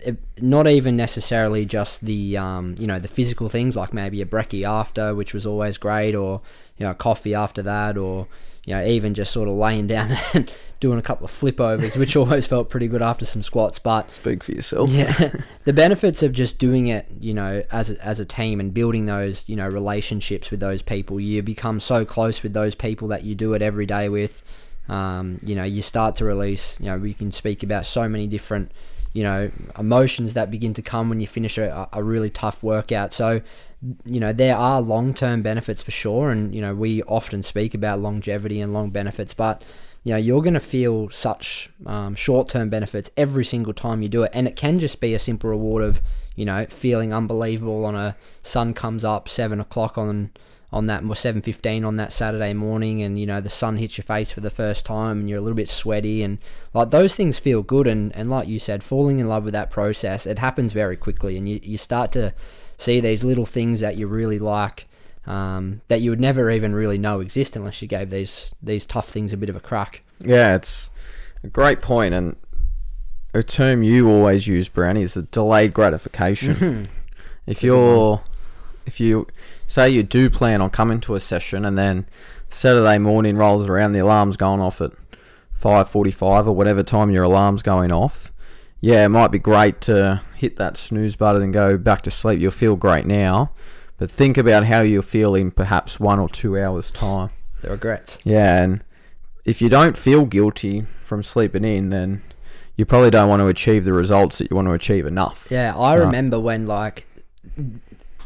it, 0.00 0.18
not 0.42 0.68
even 0.68 0.96
necessarily 0.96 1.64
just 1.64 2.04
the 2.04 2.36
um, 2.36 2.76
you 2.78 2.86
know 2.86 3.00
the 3.00 3.08
physical 3.08 3.48
things 3.48 3.74
like 3.74 3.92
maybe 3.92 4.22
a 4.22 4.26
brekkie 4.26 4.64
after, 4.64 5.12
which 5.12 5.34
was 5.34 5.44
always 5.44 5.76
great, 5.76 6.14
or 6.14 6.40
you 6.76 6.86
know 6.86 6.94
coffee 6.94 7.34
after 7.34 7.62
that, 7.64 7.96
or 7.96 8.28
you 8.68 8.74
know 8.74 8.84
even 8.84 9.14
just 9.14 9.32
sort 9.32 9.48
of 9.48 9.54
laying 9.54 9.86
down 9.86 10.14
and 10.34 10.50
doing 10.78 10.98
a 10.98 11.02
couple 11.02 11.24
of 11.24 11.30
flip 11.30 11.58
overs, 11.58 11.96
which 11.96 12.14
always 12.16 12.46
felt 12.46 12.68
pretty 12.68 12.86
good 12.86 13.00
after 13.00 13.24
some 13.24 13.42
squats. 13.42 13.78
But 13.78 14.10
Speak 14.10 14.44
for 14.44 14.52
yourself. 14.52 14.90
yeah, 14.90 15.32
the 15.64 15.72
benefits 15.72 16.22
of 16.22 16.32
just 16.32 16.58
doing 16.58 16.88
it, 16.88 17.06
you 17.18 17.32
know, 17.32 17.64
as 17.72 17.90
a, 17.90 18.04
as 18.04 18.20
a 18.20 18.26
team 18.26 18.60
and 18.60 18.74
building 18.74 19.06
those, 19.06 19.48
you 19.48 19.56
know, 19.56 19.66
relationships 19.66 20.50
with 20.50 20.60
those 20.60 20.82
people. 20.82 21.18
You 21.18 21.42
become 21.42 21.80
so 21.80 22.04
close 22.04 22.42
with 22.42 22.52
those 22.52 22.74
people 22.74 23.08
that 23.08 23.24
you 23.24 23.34
do 23.34 23.54
it 23.54 23.62
every 23.62 23.86
day 23.86 24.10
with. 24.10 24.42
Um, 24.90 25.38
you 25.42 25.54
know, 25.54 25.64
you 25.64 25.80
start 25.80 26.16
to 26.16 26.26
release. 26.26 26.78
You 26.78 26.90
know, 26.90 26.98
we 26.98 27.14
can 27.14 27.32
speak 27.32 27.62
about 27.62 27.86
so 27.86 28.06
many 28.06 28.26
different, 28.26 28.70
you 29.14 29.22
know, 29.22 29.50
emotions 29.78 30.34
that 30.34 30.50
begin 30.50 30.74
to 30.74 30.82
come 30.82 31.08
when 31.08 31.20
you 31.20 31.26
finish 31.26 31.56
a, 31.56 31.88
a 31.94 32.02
really 32.02 32.28
tough 32.28 32.62
workout. 32.62 33.14
So, 33.14 33.40
you 34.04 34.18
know, 34.18 34.32
there 34.32 34.56
are 34.56 34.80
long 34.80 35.14
term 35.14 35.42
benefits 35.42 35.82
for 35.82 35.90
sure, 35.90 36.30
and 36.30 36.54
you 36.54 36.60
know, 36.60 36.74
we 36.74 37.02
often 37.04 37.42
speak 37.42 37.74
about 37.74 38.00
longevity 38.00 38.60
and 38.60 38.72
long 38.72 38.90
benefits, 38.90 39.34
but 39.34 39.62
you 40.04 40.12
know, 40.12 40.18
you're 40.18 40.42
going 40.42 40.54
to 40.54 40.60
feel 40.60 41.10
such 41.10 41.70
um, 41.86 42.14
short 42.14 42.48
term 42.48 42.70
benefits 42.70 43.10
every 43.16 43.44
single 43.44 43.72
time 43.72 44.02
you 44.02 44.08
do 44.08 44.22
it. 44.22 44.30
And 44.32 44.48
it 44.48 44.56
can 44.56 44.78
just 44.78 45.00
be 45.00 45.14
a 45.14 45.18
simple 45.18 45.50
reward 45.50 45.82
of, 45.82 46.00
you 46.34 46.44
know, 46.44 46.66
feeling 46.66 47.12
unbelievable 47.12 47.84
on 47.84 47.94
a 47.94 48.16
sun 48.42 48.74
comes 48.74 49.04
up 49.04 49.28
seven 49.28 49.60
o'clock 49.60 49.98
on 49.98 50.30
on 50.70 50.86
that 50.86 51.02
or 51.02 51.16
seven 51.16 51.40
fifteen 51.40 51.84
on 51.84 51.96
that 51.96 52.12
Saturday 52.12 52.52
morning, 52.52 53.02
and 53.02 53.18
you 53.18 53.26
know 53.26 53.40
the 53.40 53.48
sun 53.48 53.76
hits 53.76 53.96
your 53.96 54.02
face 54.04 54.30
for 54.30 54.40
the 54.40 54.50
first 54.50 54.84
time, 54.84 55.20
and 55.20 55.28
you're 55.28 55.38
a 55.38 55.42
little 55.42 55.56
bit 55.56 55.68
sweaty, 55.68 56.22
and 56.22 56.38
like 56.74 56.90
those 56.90 57.14
things 57.14 57.38
feel 57.38 57.62
good, 57.62 57.86
and 57.86 58.14
and 58.14 58.28
like 58.28 58.48
you 58.48 58.58
said, 58.58 58.82
falling 58.82 59.18
in 59.18 59.28
love 59.28 59.44
with 59.44 59.54
that 59.54 59.70
process, 59.70 60.26
it 60.26 60.38
happens 60.38 60.72
very 60.72 60.96
quickly, 60.96 61.36
and 61.36 61.48
you 61.48 61.58
you 61.62 61.78
start 61.78 62.12
to 62.12 62.34
see 62.78 63.00
these 63.00 63.22
little 63.22 63.46
things 63.46 63.80
that 63.80 63.96
you 63.96 64.06
really 64.06 64.38
like. 64.38 64.86
Um, 65.26 65.82
that 65.88 66.00
you 66.00 66.08
would 66.08 66.20
never 66.20 66.50
even 66.50 66.74
really 66.74 66.96
know 66.96 67.20
exist 67.20 67.54
unless 67.54 67.82
you 67.82 67.88
gave 67.88 68.08
these 68.08 68.54
these 68.62 68.86
tough 68.86 69.08
things 69.10 69.34
a 69.34 69.36
bit 69.36 69.50
of 69.50 69.56
a 69.56 69.60
crack. 69.60 70.02
Yeah, 70.20 70.54
it's 70.54 70.88
a 71.44 71.48
great 71.48 71.82
point, 71.82 72.14
and 72.14 72.36
a 73.34 73.42
term 73.42 73.82
you 73.82 74.08
always 74.08 74.46
use, 74.46 74.70
Brownie, 74.70 75.02
is 75.02 75.12
the 75.12 75.22
delayed 75.22 75.74
gratification. 75.74 76.54
Mm-hmm. 76.54 76.84
If 77.46 77.62
you're, 77.62 78.22
if 78.86 79.00
you 79.00 79.26
say 79.66 79.90
you 79.90 80.02
do 80.02 80.30
plan 80.30 80.62
on 80.62 80.70
coming 80.70 80.98
to 81.00 81.14
a 81.14 81.20
session, 81.20 81.66
and 81.66 81.76
then 81.76 82.06
Saturday 82.48 82.96
morning 82.96 83.36
rolls 83.36 83.68
around, 83.68 83.92
the 83.92 83.98
alarm's 83.98 84.38
going 84.38 84.60
off 84.62 84.80
at 84.80 84.92
five 85.52 85.90
forty-five 85.90 86.48
or 86.48 86.52
whatever 86.52 86.82
time 86.82 87.10
your 87.10 87.24
alarm's 87.24 87.62
going 87.62 87.92
off. 87.92 88.32
Yeah, 88.80 89.04
it 89.04 89.08
might 89.08 89.28
be 89.32 89.38
great 89.38 89.80
to 89.82 90.20
hit 90.36 90.56
that 90.56 90.76
snooze 90.76 91.16
button 91.16 91.42
and 91.42 91.52
go 91.52 91.76
back 91.76 92.02
to 92.02 92.10
sleep. 92.10 92.40
You'll 92.40 92.50
feel 92.52 92.76
great 92.76 93.06
now, 93.06 93.50
but 93.96 94.10
think 94.10 94.38
about 94.38 94.66
how 94.66 94.80
you'll 94.82 95.02
feel 95.02 95.34
in 95.34 95.50
perhaps 95.50 95.98
one 95.98 96.18
or 96.20 96.28
two 96.28 96.56
hours' 96.58 96.90
time. 96.92 97.30
The 97.60 97.70
regrets. 97.70 98.18
Yeah, 98.24 98.62
and 98.62 98.84
if 99.44 99.60
you 99.60 99.68
don't 99.68 99.96
feel 99.96 100.26
guilty 100.26 100.84
from 101.04 101.24
sleeping 101.24 101.64
in, 101.64 101.90
then 101.90 102.22
you 102.76 102.84
probably 102.84 103.10
don't 103.10 103.28
want 103.28 103.40
to 103.40 103.48
achieve 103.48 103.84
the 103.84 103.92
results 103.92 104.38
that 104.38 104.48
you 104.50 104.54
want 104.56 104.68
to 104.68 104.72
achieve 104.74 105.06
enough. 105.06 105.48
Yeah, 105.50 105.76
I 105.76 105.96
Right. 105.96 106.04
remember 106.06 106.38
when 106.38 106.66
like 106.68 107.06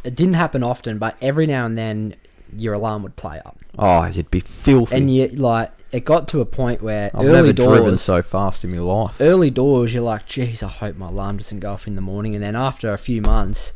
it 0.04 0.14
didn't 0.14 0.34
happen 0.34 0.62
often, 0.62 0.98
but 0.98 1.16
every 1.22 1.46
now 1.46 1.64
and 1.64 1.78
then 1.78 2.14
your 2.54 2.74
alarm 2.74 3.02
would 3.04 3.16
play 3.16 3.40
up, 3.46 3.56
Oh, 3.78 4.04
you'd 4.04 4.30
be 4.30 4.40
filthy. 4.40 4.96
and 4.96 5.08
you 5.14 5.28
like 5.28 5.70
it 5.92 6.04
got 6.04 6.26
to 6.28 6.40
a 6.40 6.46
point 6.46 6.82
where 6.82 7.10
I've 7.14 7.26
early 7.26 7.32
never 7.32 7.52
doors, 7.52 7.78
driven 7.78 7.98
so 7.98 8.22
fast 8.22 8.64
in 8.64 8.70
my 8.70 8.78
life. 8.78 9.20
early 9.20 9.50
doors, 9.50 9.92
you're 9.92 10.02
like, 10.02 10.26
geez, 10.26 10.62
I 10.62 10.68
hope 10.68 10.96
my 10.96 11.08
alarm 11.08 11.36
doesn't 11.36 11.60
go 11.60 11.72
off 11.72 11.86
in 11.86 11.94
the 11.94 12.00
morning. 12.00 12.34
And 12.34 12.42
then 12.42 12.56
after 12.56 12.92
a 12.92 12.98
few 12.98 13.20
months, 13.20 13.74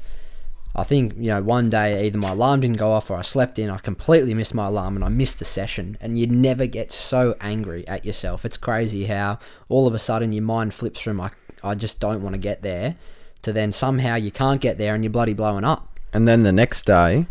I 0.75 0.82
think, 0.82 1.14
you 1.16 1.28
know, 1.28 1.42
one 1.42 1.70
day 1.70 2.06
either 2.06 2.18
my 2.18 2.30
alarm 2.30 2.61
didn't 2.61 2.78
go 2.78 2.90
off 2.90 3.11
or 3.11 3.16
I 3.16 3.23
slept 3.23 3.58
in, 3.58 3.70
I 3.70 3.78
completely 3.78 4.35
missed 4.35 4.54
my 4.54 4.66
alarm 4.66 4.96
and 4.96 5.04
I 5.04 5.08
missed 5.08 5.38
the 5.38 5.44
session. 5.44 5.99
And 6.00 6.18
you 6.18 6.26
never 6.26 6.66
get 6.66 6.90
so 6.90 7.37
angry 7.40 7.87
at 7.87 8.04
yourself. 8.04 8.44
It's 8.44 8.56
crazy 8.56 9.06
how 9.06 9.38
all 9.68 9.87
of 9.87 9.94
a 9.94 9.99
sudden 9.99 10.32
your 10.32 10.42
mind 10.42 10.75
flips 10.75 11.00
from, 11.00 11.18
like, 11.18 11.32
I 11.62 11.75
just 11.75 12.00
don't 12.00 12.23
want 12.23 12.35
to 12.35 12.38
get 12.38 12.62
there, 12.62 12.96
to 13.42 13.52
then 13.52 13.73
somehow 13.73 14.16
you 14.16 14.30
can't 14.30 14.61
get 14.61 14.78
there 14.78 14.94
and 14.94 15.04
you're 15.04 15.11
bloody 15.11 15.35
blowing 15.35 15.64
up. 15.64 15.99
And 16.12 16.26
then 16.26 16.42
the 16.44 16.52
next 16.52 16.87
day, 16.87 17.26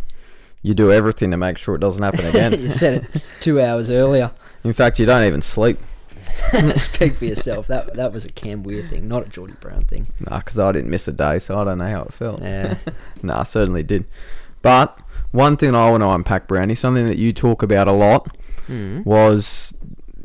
you 0.65 0.74
do 0.74 0.91
everything 0.91 1.31
to 1.31 1.38
make 1.38 1.57
sure 1.57 1.75
it 1.75 1.79
doesn't 1.79 2.01
happen 2.03 2.25
again. 2.25 2.60
you 2.62 2.72
said 2.72 2.93
it 3.13 3.22
two 3.39 3.62
hours 3.62 3.91
earlier. 3.91 4.31
in 4.63 4.74
fact, 4.74 5.00
you 5.00 5.05
don't 5.05 5.25
even 5.25 5.41
sleep. 5.41 5.77
Speak 6.75 7.13
for 7.15 7.25
yourself. 7.25 7.67
That 7.67 7.93
that 7.95 8.12
was 8.12 8.25
a 8.25 8.29
Cam 8.29 8.63
Weir 8.63 8.86
thing, 8.88 9.07
not 9.07 9.25
a 9.25 9.29
Jordy 9.29 9.53
Brown 9.62 9.84
thing. 9.84 10.07
Nah, 10.19 10.39
because 10.39 10.57
I 10.60 10.72
didn't 10.72 10.89
miss 10.89 11.07
a 11.07 11.13
day, 11.13 11.39
so 11.39 11.57
I 11.60 11.63
don't 11.63 11.77
know 11.77 11.89
how 11.89 12.03
it 12.03 12.13
felt. 12.13 12.41
Yeah. 12.41 12.77
Nah, 13.24 13.39
I 13.41 13.43
certainly 13.43 13.84
did. 13.84 14.05
But 14.62 14.98
one 15.31 15.55
thing 15.57 15.75
I 15.75 15.89
want 15.91 16.01
to 16.01 16.10
unpack, 16.10 16.48
Brownie, 16.48 16.75
something 16.75 17.05
that 17.07 17.17
you 17.17 17.31
talk 17.34 17.62
about 17.63 17.88
a 17.88 17.91
lot, 17.93 18.36
Mm. 18.67 19.05
was 19.05 19.74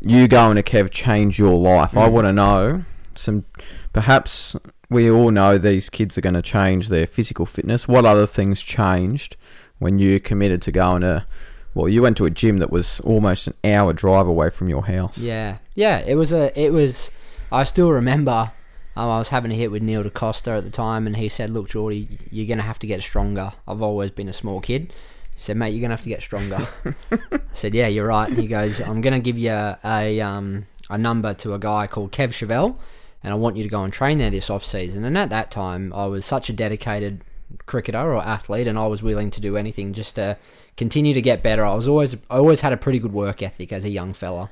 you 0.01 0.27
going 0.27 0.57
to 0.57 0.63
Kev 0.63 0.91
change 0.91 1.39
your 1.39 1.59
life. 1.59 1.95
I 1.97 2.09
Mm. 2.09 2.13
want 2.13 2.27
to 2.27 2.33
know 2.33 2.85
some. 3.15 3.45
Perhaps 3.93 4.57
we 4.89 5.11
all 5.11 5.31
know 5.31 5.59
these 5.59 5.89
kids 5.91 6.17
are 6.17 6.23
going 6.23 6.35
to 6.35 6.43
change 6.43 6.89
their 6.89 7.07
physical 7.07 7.45
fitness. 7.47 7.87
What 7.87 8.05
other 8.07 8.27
things 8.27 8.63
changed 8.63 9.37
when 9.81 9.99
you 9.99 10.21
committed 10.21 10.63
to 10.63 10.71
going 10.73 11.03
to? 11.03 11.27
Well, 11.75 11.89
you 11.89 12.03
went 12.03 12.17
to 12.19 12.27
a 12.27 12.31
gym 12.31 12.59
that 12.59 12.71
was 12.71 13.01
almost 13.01 13.49
an 13.49 13.55
hour 13.65 13.93
drive 13.93 14.29
away 14.29 14.51
from 14.51 14.69
your 14.69 14.87
house. 14.87 15.19
Yeah, 15.19 15.59
yeah. 15.75 15.99
It 15.99 16.15
was 16.15 16.33
a. 16.33 16.59
It 16.61 16.73
was. 16.73 17.11
I 17.51 17.65
still 17.65 17.91
remember. 17.91 18.53
Um, 18.97 19.09
I 19.09 19.19
was 19.19 19.29
having 19.29 19.53
a 19.53 19.55
hit 19.55 19.71
with 19.71 19.83
Neil 19.83 20.03
D'Costa 20.03 20.59
at 20.59 20.65
the 20.65 20.71
time, 20.71 21.07
and 21.07 21.17
he 21.17 21.29
said, 21.29 21.51
"Look, 21.51 21.71
Jordy, 21.71 22.09
you're 22.31 22.47
gonna 22.47 22.63
have 22.63 22.79
to 22.81 22.87
get 22.87 23.03
stronger. 23.03 23.53
I've 23.67 23.83
always 23.83 24.11
been 24.11 24.29
a 24.29 24.33
small 24.33 24.61
kid." 24.61 24.93
He 25.37 25.43
said, 25.43 25.57
"Mate, 25.57 25.71
you're 25.71 25.81
gonna 25.81 25.95
have 25.95 26.03
to 26.03 26.09
get 26.09 26.23
stronger." 26.23 26.67
I 27.13 27.41
said, 27.53 27.75
"Yeah, 27.75 27.87
you're 27.87 28.09
right." 28.09 28.29
And 28.29 28.39
he 28.39 28.47
goes, 28.47 28.81
"I'm 28.81 29.01
gonna 29.01 29.21
give 29.21 29.39
you 29.39 29.53
a, 29.53 29.79
a 29.85 30.21
um 30.21 30.67
a 30.91 30.99
number 30.99 31.35
to 31.35 31.55
a 31.55 31.59
guy 31.59 31.87
called 31.87 32.11
Kev 32.11 32.31
Chevelle, 32.31 32.77
and 33.23 33.33
I 33.33 33.37
want 33.37 33.57
you 33.57 33.63
to 33.63 33.69
go 33.69 33.85
and 33.85 33.93
train 33.93 34.19
there 34.19 34.31
this 34.31 34.51
off 34.51 34.65
season." 34.65 35.05
And 35.05 35.17
at 35.17 35.31
that 35.31 35.53
time, 35.53 35.93
I 35.95 36.07
was 36.07 36.27
such 36.27 36.51
a 36.51 36.53
dedicated 36.53 37.23
cricketer 37.67 38.15
or 38.15 38.23
athlete, 38.23 38.67
and 38.67 38.79
I 38.79 38.87
was 38.87 39.03
willing 39.03 39.31
to 39.31 39.41
do 39.41 39.57
anything 39.57 39.93
just 39.93 40.17
to 40.17 40.37
continue 40.77 41.15
to 41.15 41.23
get 41.23 41.43
better. 41.43 41.65
I 41.65 41.75
was 41.75 41.89
always 41.89 42.15
I 42.31 42.37
always 42.37 42.61
had 42.61 42.73
a 42.73 42.77
pretty 42.77 42.99
good 42.99 43.13
work 43.13 43.43
ethic 43.43 43.73
as 43.73 43.85
a 43.85 43.91
young 43.91 44.13
fella. 44.13 44.51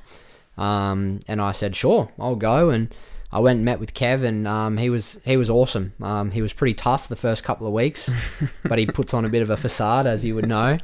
Um, 0.57 1.21
and 1.27 1.41
I 1.41 1.53
said, 1.53 1.75
sure, 1.75 2.11
I'll 2.19 2.35
go. 2.35 2.69
And 2.69 2.93
I 3.31 3.39
went 3.39 3.57
and 3.57 3.65
met 3.65 3.79
with 3.79 3.93
Kev, 3.93 4.23
and 4.23 4.47
um, 4.47 4.77
he 4.77 4.89
was 4.89 5.19
he 5.23 5.37
was 5.37 5.49
awesome. 5.49 5.93
Um, 6.01 6.31
he 6.31 6.41
was 6.41 6.51
pretty 6.51 6.73
tough 6.73 7.07
the 7.07 7.15
first 7.15 7.43
couple 7.43 7.67
of 7.67 7.73
weeks, 7.73 8.11
but 8.63 8.79
he 8.79 8.85
puts 8.85 9.13
on 9.13 9.23
a 9.25 9.29
bit 9.29 9.41
of 9.41 9.49
a 9.49 9.57
facade, 9.57 10.07
as 10.07 10.25
you 10.25 10.35
would 10.35 10.47
know. 10.47 10.77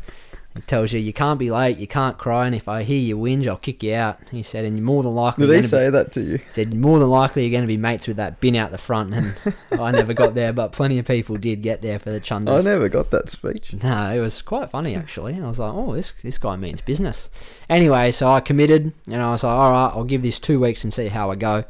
He 0.55 0.62
tells 0.62 0.93
you 0.93 1.01
you 1.01 1.12
can't 1.12 1.38
be 1.38 1.51
late, 1.51 1.77
you 1.77 1.85
can't 1.88 2.17
cry, 2.17 2.45
and 2.45 2.55
if 2.55 2.69
I 2.69 2.83
hear 2.83 2.97
you 2.97 3.17
whinge, 3.17 3.45
I'll 3.45 3.57
kick 3.57 3.83
you 3.83 3.93
out. 3.93 4.19
He 4.31 4.41
said, 4.41 4.63
and 4.63 4.77
you're 4.77 4.85
more 4.85 5.03
than 5.03 5.13
likely 5.13 5.45
Did 5.47 5.51
he 5.51 5.55
gonna 5.57 5.62
be- 5.63 5.67
say 5.67 5.89
that 5.89 6.12
to 6.13 6.21
you? 6.21 6.39
said 6.50 6.74
more 6.74 6.97
than 7.00 7.09
likely 7.09 7.43
you're 7.43 7.51
going 7.51 7.63
to 7.63 7.67
be 7.67 7.75
mates 7.75 8.07
with 8.07 8.15
that 8.17 8.39
bin 8.39 8.55
out 8.55 8.71
the 8.71 8.77
front, 8.77 9.13
and 9.13 9.35
I 9.79 9.91
never 9.91 10.13
got 10.13 10.33
there, 10.33 10.53
but 10.53 10.71
plenty 10.71 10.97
of 10.97 11.05
people 11.07 11.35
did 11.35 11.62
get 11.62 11.81
there 11.81 12.00
for 12.00 12.09
the 12.09 12.21
Chundas. 12.21 12.57
I 12.57 12.62
never 12.62 12.88
got 12.88 13.12
that 13.12 13.29
speech. 13.29 13.74
No, 13.83 14.12
it 14.13 14.19
was 14.21 14.41
quite 14.41 14.69
funny 14.69 14.95
actually. 14.95 15.35
I 15.35 15.45
was 15.45 15.59
like, 15.59 15.74
oh, 15.74 15.93
this 15.93 16.13
this 16.24 16.38
guy 16.38 16.55
means 16.55 16.79
business. 16.79 17.29
Anyway, 17.69 18.12
so 18.12 18.29
I 18.29 18.39
committed, 18.39 18.93
and 19.12 19.21
I 19.21 19.31
was 19.31 19.43
like, 19.43 19.51
all 19.51 19.71
right, 19.71 19.91
I'll 19.93 20.05
give 20.05 20.21
this 20.21 20.39
two 20.39 20.62
weeks 20.62 20.85
and 20.85 20.93
see 20.93 21.09
how 21.09 21.31
I 21.31 21.35
go. 21.35 21.65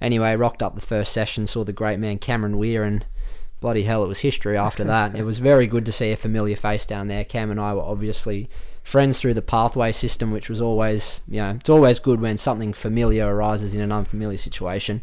Anyway, 0.00 0.34
rocked 0.34 0.62
up 0.62 0.74
the 0.74 0.80
first 0.80 1.12
session, 1.12 1.46
saw 1.46 1.62
the 1.62 1.72
great 1.72 2.00
man 2.00 2.18
Cameron 2.18 2.58
Weir, 2.58 2.82
and 2.82 3.06
bloody 3.64 3.82
hell, 3.82 4.04
it 4.04 4.08
was 4.08 4.20
history 4.20 4.58
after 4.58 4.84
that. 4.94 5.14
it 5.14 5.22
was 5.24 5.38
very 5.38 5.66
good 5.66 5.86
to 5.86 5.90
see 5.92 6.12
a 6.12 6.16
familiar 6.16 6.54
face 6.54 6.84
down 6.84 7.08
there. 7.08 7.24
Cam 7.24 7.50
and 7.50 7.58
I 7.58 7.72
were 7.72 7.80
obviously 7.80 8.50
friends 8.82 9.18
through 9.18 9.32
the 9.32 9.40
pathway 9.40 9.90
system, 9.90 10.32
which 10.32 10.50
was 10.50 10.60
always, 10.60 11.22
you 11.26 11.40
know, 11.40 11.52
it's 11.52 11.70
always 11.70 11.98
good 11.98 12.20
when 12.20 12.36
something 12.36 12.74
familiar 12.74 13.26
arises 13.26 13.74
in 13.74 13.80
an 13.80 13.90
unfamiliar 13.90 14.36
situation. 14.36 15.00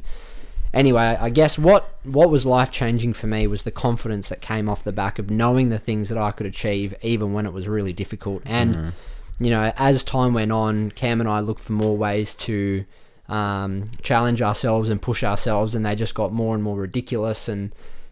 Anyway, 0.76 1.18
I 1.20 1.32
guess 1.32 1.58
what 1.58 1.98
what 2.04 2.30
was 2.30 2.46
life 2.46 2.70
changing 2.70 3.14
for 3.14 3.26
me 3.26 3.48
was 3.48 3.64
the 3.64 3.72
confidence 3.72 4.30
that 4.30 4.42
came 4.42 4.70
off 4.70 4.84
the 4.84 4.92
back 4.92 5.18
of 5.18 5.32
knowing 5.32 5.70
the 5.70 5.80
things 5.80 6.10
that 6.10 6.20
I 6.20 6.30
could 6.30 6.46
achieve, 6.46 6.94
even 7.02 7.34
when 7.34 7.48
it 7.48 7.54
was 7.54 7.68
really 7.68 7.94
difficult. 7.94 8.44
And 8.46 8.94
you 9.40 9.50
know, 9.50 9.74
as 9.76 10.04
time 10.04 10.36
went 10.36 10.52
on, 10.52 10.92
Cam 10.92 11.20
and 11.20 11.28
I 11.28 11.40
looked 11.40 11.62
for 11.62 11.74
more 11.74 11.98
ways 11.98 12.36
to 12.36 12.86
um, 13.28 13.86
challenge 14.04 14.44
ourselves 14.44 14.90
and 14.90 15.02
push 15.02 15.24
ourselves, 15.24 15.74
and 15.74 15.84
they 15.84 15.96
just 15.96 16.14
got 16.14 16.32
more 16.32 16.54
and 16.54 16.64
more 16.64 16.78
ridiculous. 16.78 17.50
And 17.50 17.72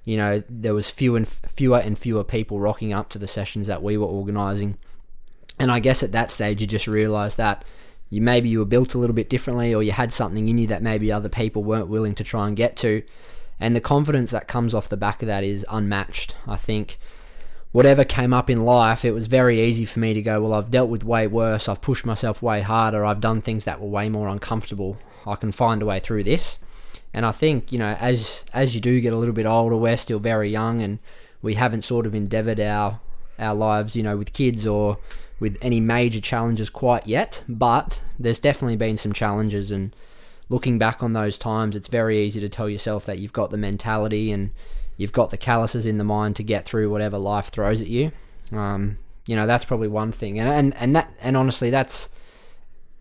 you 0.10 0.18
know, 0.18 0.42
there 0.50 0.74
was 0.74 0.90
fewer 0.90 1.18
and 1.18 1.28
fewer 1.28 1.78
and 1.78 1.96
fewer 1.96 2.24
people 2.24 2.60
rocking 2.60 2.94
up 2.94 3.10
to 3.10 3.20
the 3.20 3.28
sessions 3.28 3.68
that 3.68 3.84
we 3.84 3.96
were 3.96 4.08
organising. 4.08 4.76
And 5.60 5.72
I 5.72 5.80
guess 5.80 6.02
at 6.02 6.14
that 6.14 6.32
stage, 6.32 6.62
you 6.62 6.66
just 6.66 6.88
realise 6.88 7.36
that 7.36 7.64
you 8.10 8.20
maybe 8.20 8.50
you 8.50 8.58
were 8.58 8.66
built 8.66 8.96
a 8.96 8.98
little 8.98 9.16
bit 9.16 9.30
differently, 9.30 9.72
or 9.72 9.84
you 9.84 9.92
had 9.92 10.12
something 10.12 10.48
in 10.48 10.58
you 10.58 10.66
that 10.66 10.82
maybe 10.82 11.12
other 11.12 11.30
people 11.30 11.64
weren't 11.64 11.90
willing 11.90 12.16
to 12.16 12.24
try 12.24 12.48
and 12.48 12.58
get 12.58 12.76
to. 12.78 13.04
And 13.60 13.76
the 13.76 13.82
confidence 13.82 14.32
that 14.32 14.48
comes 14.48 14.74
off 14.74 14.90
the 14.90 14.98
back 14.98 15.22
of 15.22 15.28
that 15.28 15.44
is 15.44 15.64
unmatched. 15.70 16.36
I 16.48 16.56
think 16.56 16.98
whatever 17.72 18.04
came 18.04 18.34
up 18.34 18.50
in 18.50 18.66
life, 18.66 19.06
it 19.06 19.12
was 19.12 19.28
very 19.28 19.62
easy 19.62 19.86
for 19.86 20.00
me 20.00 20.16
to 20.16 20.24
go, 20.24 20.42
well, 20.42 20.56
I've 20.56 20.72
dealt 20.72 20.90
with 20.90 21.04
way 21.04 21.28
worse, 21.28 21.70
I've 21.70 21.84
pushed 21.84 22.04
myself 22.04 22.42
way 22.42 22.62
harder, 22.62 23.06
I've 23.06 23.22
done 23.22 23.44
things 23.44 23.66
that 23.66 23.80
were 23.80 23.88
way 23.88 24.10
more 24.10 24.28
uncomfortable. 24.28 24.98
I 25.28 25.36
can 25.36 25.52
find 25.52 25.84
a 25.84 25.86
way 25.86 26.00
through 26.00 26.24
this. 26.24 26.58
And 27.14 27.26
I 27.26 27.32
think, 27.32 27.72
you 27.72 27.80
know, 27.80 27.96
as 28.00 28.46
as 28.54 28.76
you 28.76 28.82
do 28.82 29.00
get 29.02 29.14
a 29.14 29.18
little 29.18 29.34
bit 29.34 29.46
older, 29.46 29.76
we're 29.76 29.98
still 29.98 30.20
very 30.20 30.50
young 30.50 30.82
and 30.82 31.00
we 31.42 31.56
haven't 31.56 31.84
sort 31.84 32.06
of 32.06 32.14
endeavored 32.14 32.60
our 32.60 33.00
our 33.38 33.56
lives, 33.56 33.96
you 33.96 34.04
know, 34.04 34.18
with 34.18 34.34
kids 34.34 34.68
or 34.68 34.98
with 35.40 35.58
any 35.62 35.80
major 35.80 36.20
challenges 36.20 36.70
quite 36.70 37.08
yet, 37.08 37.44
but 37.48 38.02
there's 38.20 38.40
definitely 38.40 38.76
been 38.76 38.98
some 38.98 39.14
challenges 39.14 39.72
and 39.72 39.96
looking 40.50 40.80
back 40.80 41.02
on 41.04 41.14
those 41.14 41.38
times, 41.38 41.76
it's 41.76 41.88
very 41.88 42.26
easy 42.26 42.40
to 42.42 42.50
tell 42.50 42.68
yourself 42.68 43.06
that 43.06 43.20
you've 43.20 43.34
got 43.34 43.52
the 43.52 43.58
mentality 43.58 44.32
and 44.32 44.50
you've 44.98 45.14
got 45.14 45.30
the 45.30 45.38
calluses 45.38 45.86
in 45.86 45.98
the 45.98 46.04
mind 46.04 46.36
to 46.36 46.44
get 46.44 46.66
through 46.66 46.90
whatever 46.90 47.18
life 47.18 47.50
throws 47.50 47.82
at 47.82 47.88
you. 47.88 48.12
Um, 48.52 48.98
you 49.28 49.36
know, 49.36 49.46
that's 49.46 49.64
probably 49.64 49.88
one 49.88 50.12
thing, 50.12 50.40
and 50.40 50.50
and 50.50 50.76
and 50.78 50.96
that 50.96 51.14
and 51.22 51.38
honestly, 51.38 51.70
that's 51.70 52.10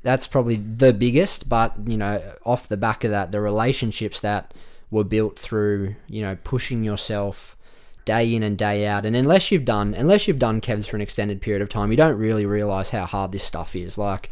that's 0.02 0.26
probably 0.26 0.56
the 0.56 0.92
biggest. 0.92 1.48
But 1.48 1.74
you 1.86 1.96
know, 1.96 2.22
off 2.44 2.68
the 2.68 2.76
back 2.76 3.04
of 3.04 3.10
that, 3.10 3.32
the 3.32 3.40
relationships 3.40 4.20
that 4.20 4.54
were 4.90 5.04
built 5.04 5.38
through 5.38 5.94
you 6.08 6.22
know 6.22 6.36
pushing 6.44 6.84
yourself 6.84 7.56
day 8.04 8.34
in 8.34 8.42
and 8.42 8.56
day 8.56 8.86
out. 8.86 9.04
And 9.04 9.14
unless 9.14 9.52
you've 9.52 9.64
done 9.64 9.94
unless 9.94 10.26
you've 10.26 10.38
done 10.38 10.60
Kevs 10.60 10.88
for 10.88 10.96
an 10.96 11.02
extended 11.02 11.42
period 11.42 11.62
of 11.62 11.68
time, 11.68 11.90
you 11.90 11.96
don't 11.96 12.18
really 12.18 12.46
realize 12.46 12.90
how 12.90 13.04
hard 13.04 13.32
this 13.32 13.44
stuff 13.44 13.76
is. 13.76 13.98
Like 13.98 14.30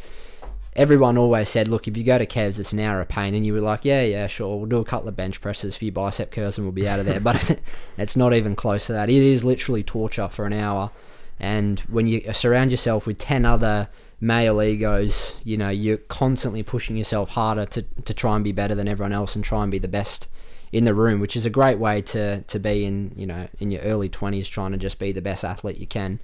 everyone 0.76 1.18
always 1.18 1.49
said, 1.49 1.68
look, 1.68 1.88
if 1.88 1.96
you 1.96 2.04
go 2.04 2.18
to 2.18 2.26
Kevs, 2.26 2.58
it's 2.58 2.73
an 2.73 2.80
hour 2.80 3.00
of 3.00 3.08
pain, 3.08 3.35
and 3.35 3.44
you 3.44 3.52
were 3.52 3.61
like, 3.61 3.85
yeah, 3.85 4.02
yeah, 4.02 4.26
sure, 4.26 4.56
we'll 4.56 4.66
do 4.66 4.78
a 4.78 4.85
couple 4.85 5.08
of 5.08 5.16
bench 5.16 5.40
presses, 5.40 5.75
a 5.75 5.78
few 5.78 5.90
bicep 5.90 6.30
curls, 6.30 6.58
and 6.58 6.66
we'll 6.66 6.73
be 6.73 6.88
out 6.88 7.00
of 7.00 7.06
there. 7.06 7.20
but 7.30 7.58
it's 7.99 8.16
not 8.16 8.35
even 8.35 8.54
close 8.54 8.87
to 8.87 8.92
that. 8.92 9.11
It 9.11 9.23
is 9.23 9.44
literally 9.44 9.82
torture 9.82 10.28
for 10.28 10.44
an 10.46 10.52
hour. 10.52 10.90
And 11.38 11.80
when 11.80 12.06
you 12.06 12.32
surround 12.32 12.70
yourself 12.70 13.06
with 13.06 13.18
ten 13.18 13.44
other 13.44 13.88
male 14.20 14.62
egos, 14.62 15.38
you 15.44 15.56
know, 15.56 15.68
you're 15.68 15.99
constantly 15.99 16.62
pushing 16.62 16.96
yourself 16.96 17.30
harder 17.30 17.66
to, 17.66 17.82
to 17.82 18.14
try 18.14 18.35
and 18.35 18.44
be 18.44 18.52
better 18.52 18.75
than 18.75 18.88
everyone 18.88 19.12
else 19.12 19.35
and 19.35 19.44
try 19.44 19.62
and 19.62 19.70
be 19.70 19.78
the 19.78 19.88
best 19.88 20.28
in 20.73 20.85
the 20.85 20.94
room, 20.94 21.20
which 21.20 21.37
is 21.37 21.46
a 21.46 21.50
great 21.50 21.78
way 21.78 22.02
to 22.02 22.42
to 22.42 22.58
be 22.58 22.85
in 22.85 23.12
you 23.16 23.26
know 23.26 23.49
in 23.61 23.70
your 23.70 23.82
early 23.82 24.08
twenties, 24.08 24.49
trying 24.49 24.73
to 24.73 24.78
just 24.78 24.99
be 24.99 25.12
the 25.12 25.23
best 25.23 25.44
athlete 25.44 25.78
you 25.78 25.87
can. 25.87 26.18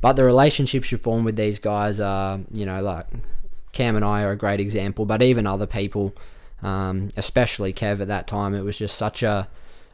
But 0.00 0.14
the 0.14 0.24
relationships 0.24 0.92
you 0.92 0.98
form 0.98 1.24
with 1.24 1.36
these 1.36 1.58
guys 1.58 2.00
are 2.00 2.40
you 2.52 2.66
know 2.66 2.82
like 2.82 3.06
Cam 3.72 3.96
and 3.96 4.04
I 4.04 4.22
are 4.22 4.32
a 4.32 4.36
great 4.36 4.60
example, 4.60 5.06
but 5.06 5.22
even 5.22 5.46
other 5.46 5.66
people, 5.66 6.14
um, 6.62 7.08
especially 7.16 7.72
Kev 7.72 8.00
at 8.00 8.08
that 8.08 8.26
time, 8.26 8.54
it 8.54 8.62
was 8.62 8.78
just 8.78 8.96
such 8.96 9.22
a 9.22 9.48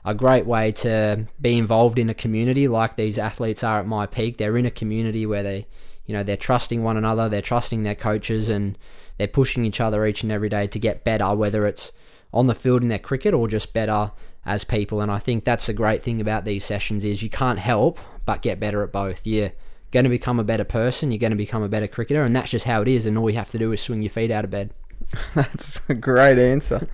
a 0.05 0.15
great 0.15 0.45
way 0.45 0.71
to 0.71 1.27
be 1.41 1.57
involved 1.57 1.99
in 1.99 2.11
a 2.11 2.15
community 2.15 2.69
like 2.69 2.97
these 2.97 3.19
athletes 3.19 3.65
are 3.65 3.81
at 3.81 3.87
myPEAC. 3.87 4.37
They're 4.37 4.59
in 4.59 4.67
a 4.67 4.71
community 4.71 5.25
where 5.25 5.43
they, 5.43 5.67
you 6.07 6.15
know, 6.15 6.23
they're 6.23 6.37
trusting 6.37 6.83
one 6.83 6.97
another, 6.97 7.29
they're 7.29 7.43
trusting 7.43 7.83
their 7.83 7.95
coaches, 7.95 8.49
and 8.49 8.77
they're 9.19 9.29
pushing 9.29 9.65
each 9.65 9.81
other 9.81 10.07
each 10.07 10.23
and 10.23 10.33
every 10.33 10.49
day 10.49 10.67
to 10.67 10.79
get 10.79 11.05
better, 11.05 11.35
whether 11.35 11.67
it's 11.67 11.93
on 12.33 12.47
the 12.47 12.55
field 12.55 12.83
in 12.83 12.89
their 12.89 12.99
cricket 12.99 13.33
or 13.33 13.49
just 13.49 13.73
better 13.73 14.11
as 14.45 14.65
people. 14.65 15.01
And 15.01 15.11
I 15.11 15.19
think 15.19 15.45
that's 15.45 15.67
the 15.67 15.73
great 15.73 16.03
thing 16.03 16.21
about 16.21 16.45
these 16.45 16.65
sessions 16.65 17.05
is 17.05 17.23
you 17.23 17.31
can't 17.31 17.59
help 17.59 17.99
but 18.27 18.43
get 18.43 18.61
better 18.61 18.83
at 18.83 18.93
both. 18.93 19.27
You're 19.27 19.53
going 19.93 20.05
to 20.05 20.11
become 20.11 20.41
a 20.41 20.45
better 20.45 20.65
person, 20.65 21.13
you're 21.13 21.19
going 21.19 21.31
to 21.31 21.37
become 21.37 21.63
a 21.63 21.69
better 21.69 21.87
cricketer, 21.87 22.23
and 22.23 22.35
that's 22.35 22.51
just 22.51 22.67
how 22.67 22.83
it 22.83 22.89
is. 22.89 23.07
And 23.07 23.17
all 23.17 23.31
you 23.31 23.37
have 23.37 23.51
to 23.53 23.59
do 23.59 23.73
is 23.73 23.81
swing 23.81 24.03
your 24.03 24.11
feet 24.11 24.31
out 24.31 24.45
of 24.45 24.51
bed. 24.51 24.71
That's 25.35 25.81
a 25.89 25.95
great 25.95 26.39
answer. 26.39 26.89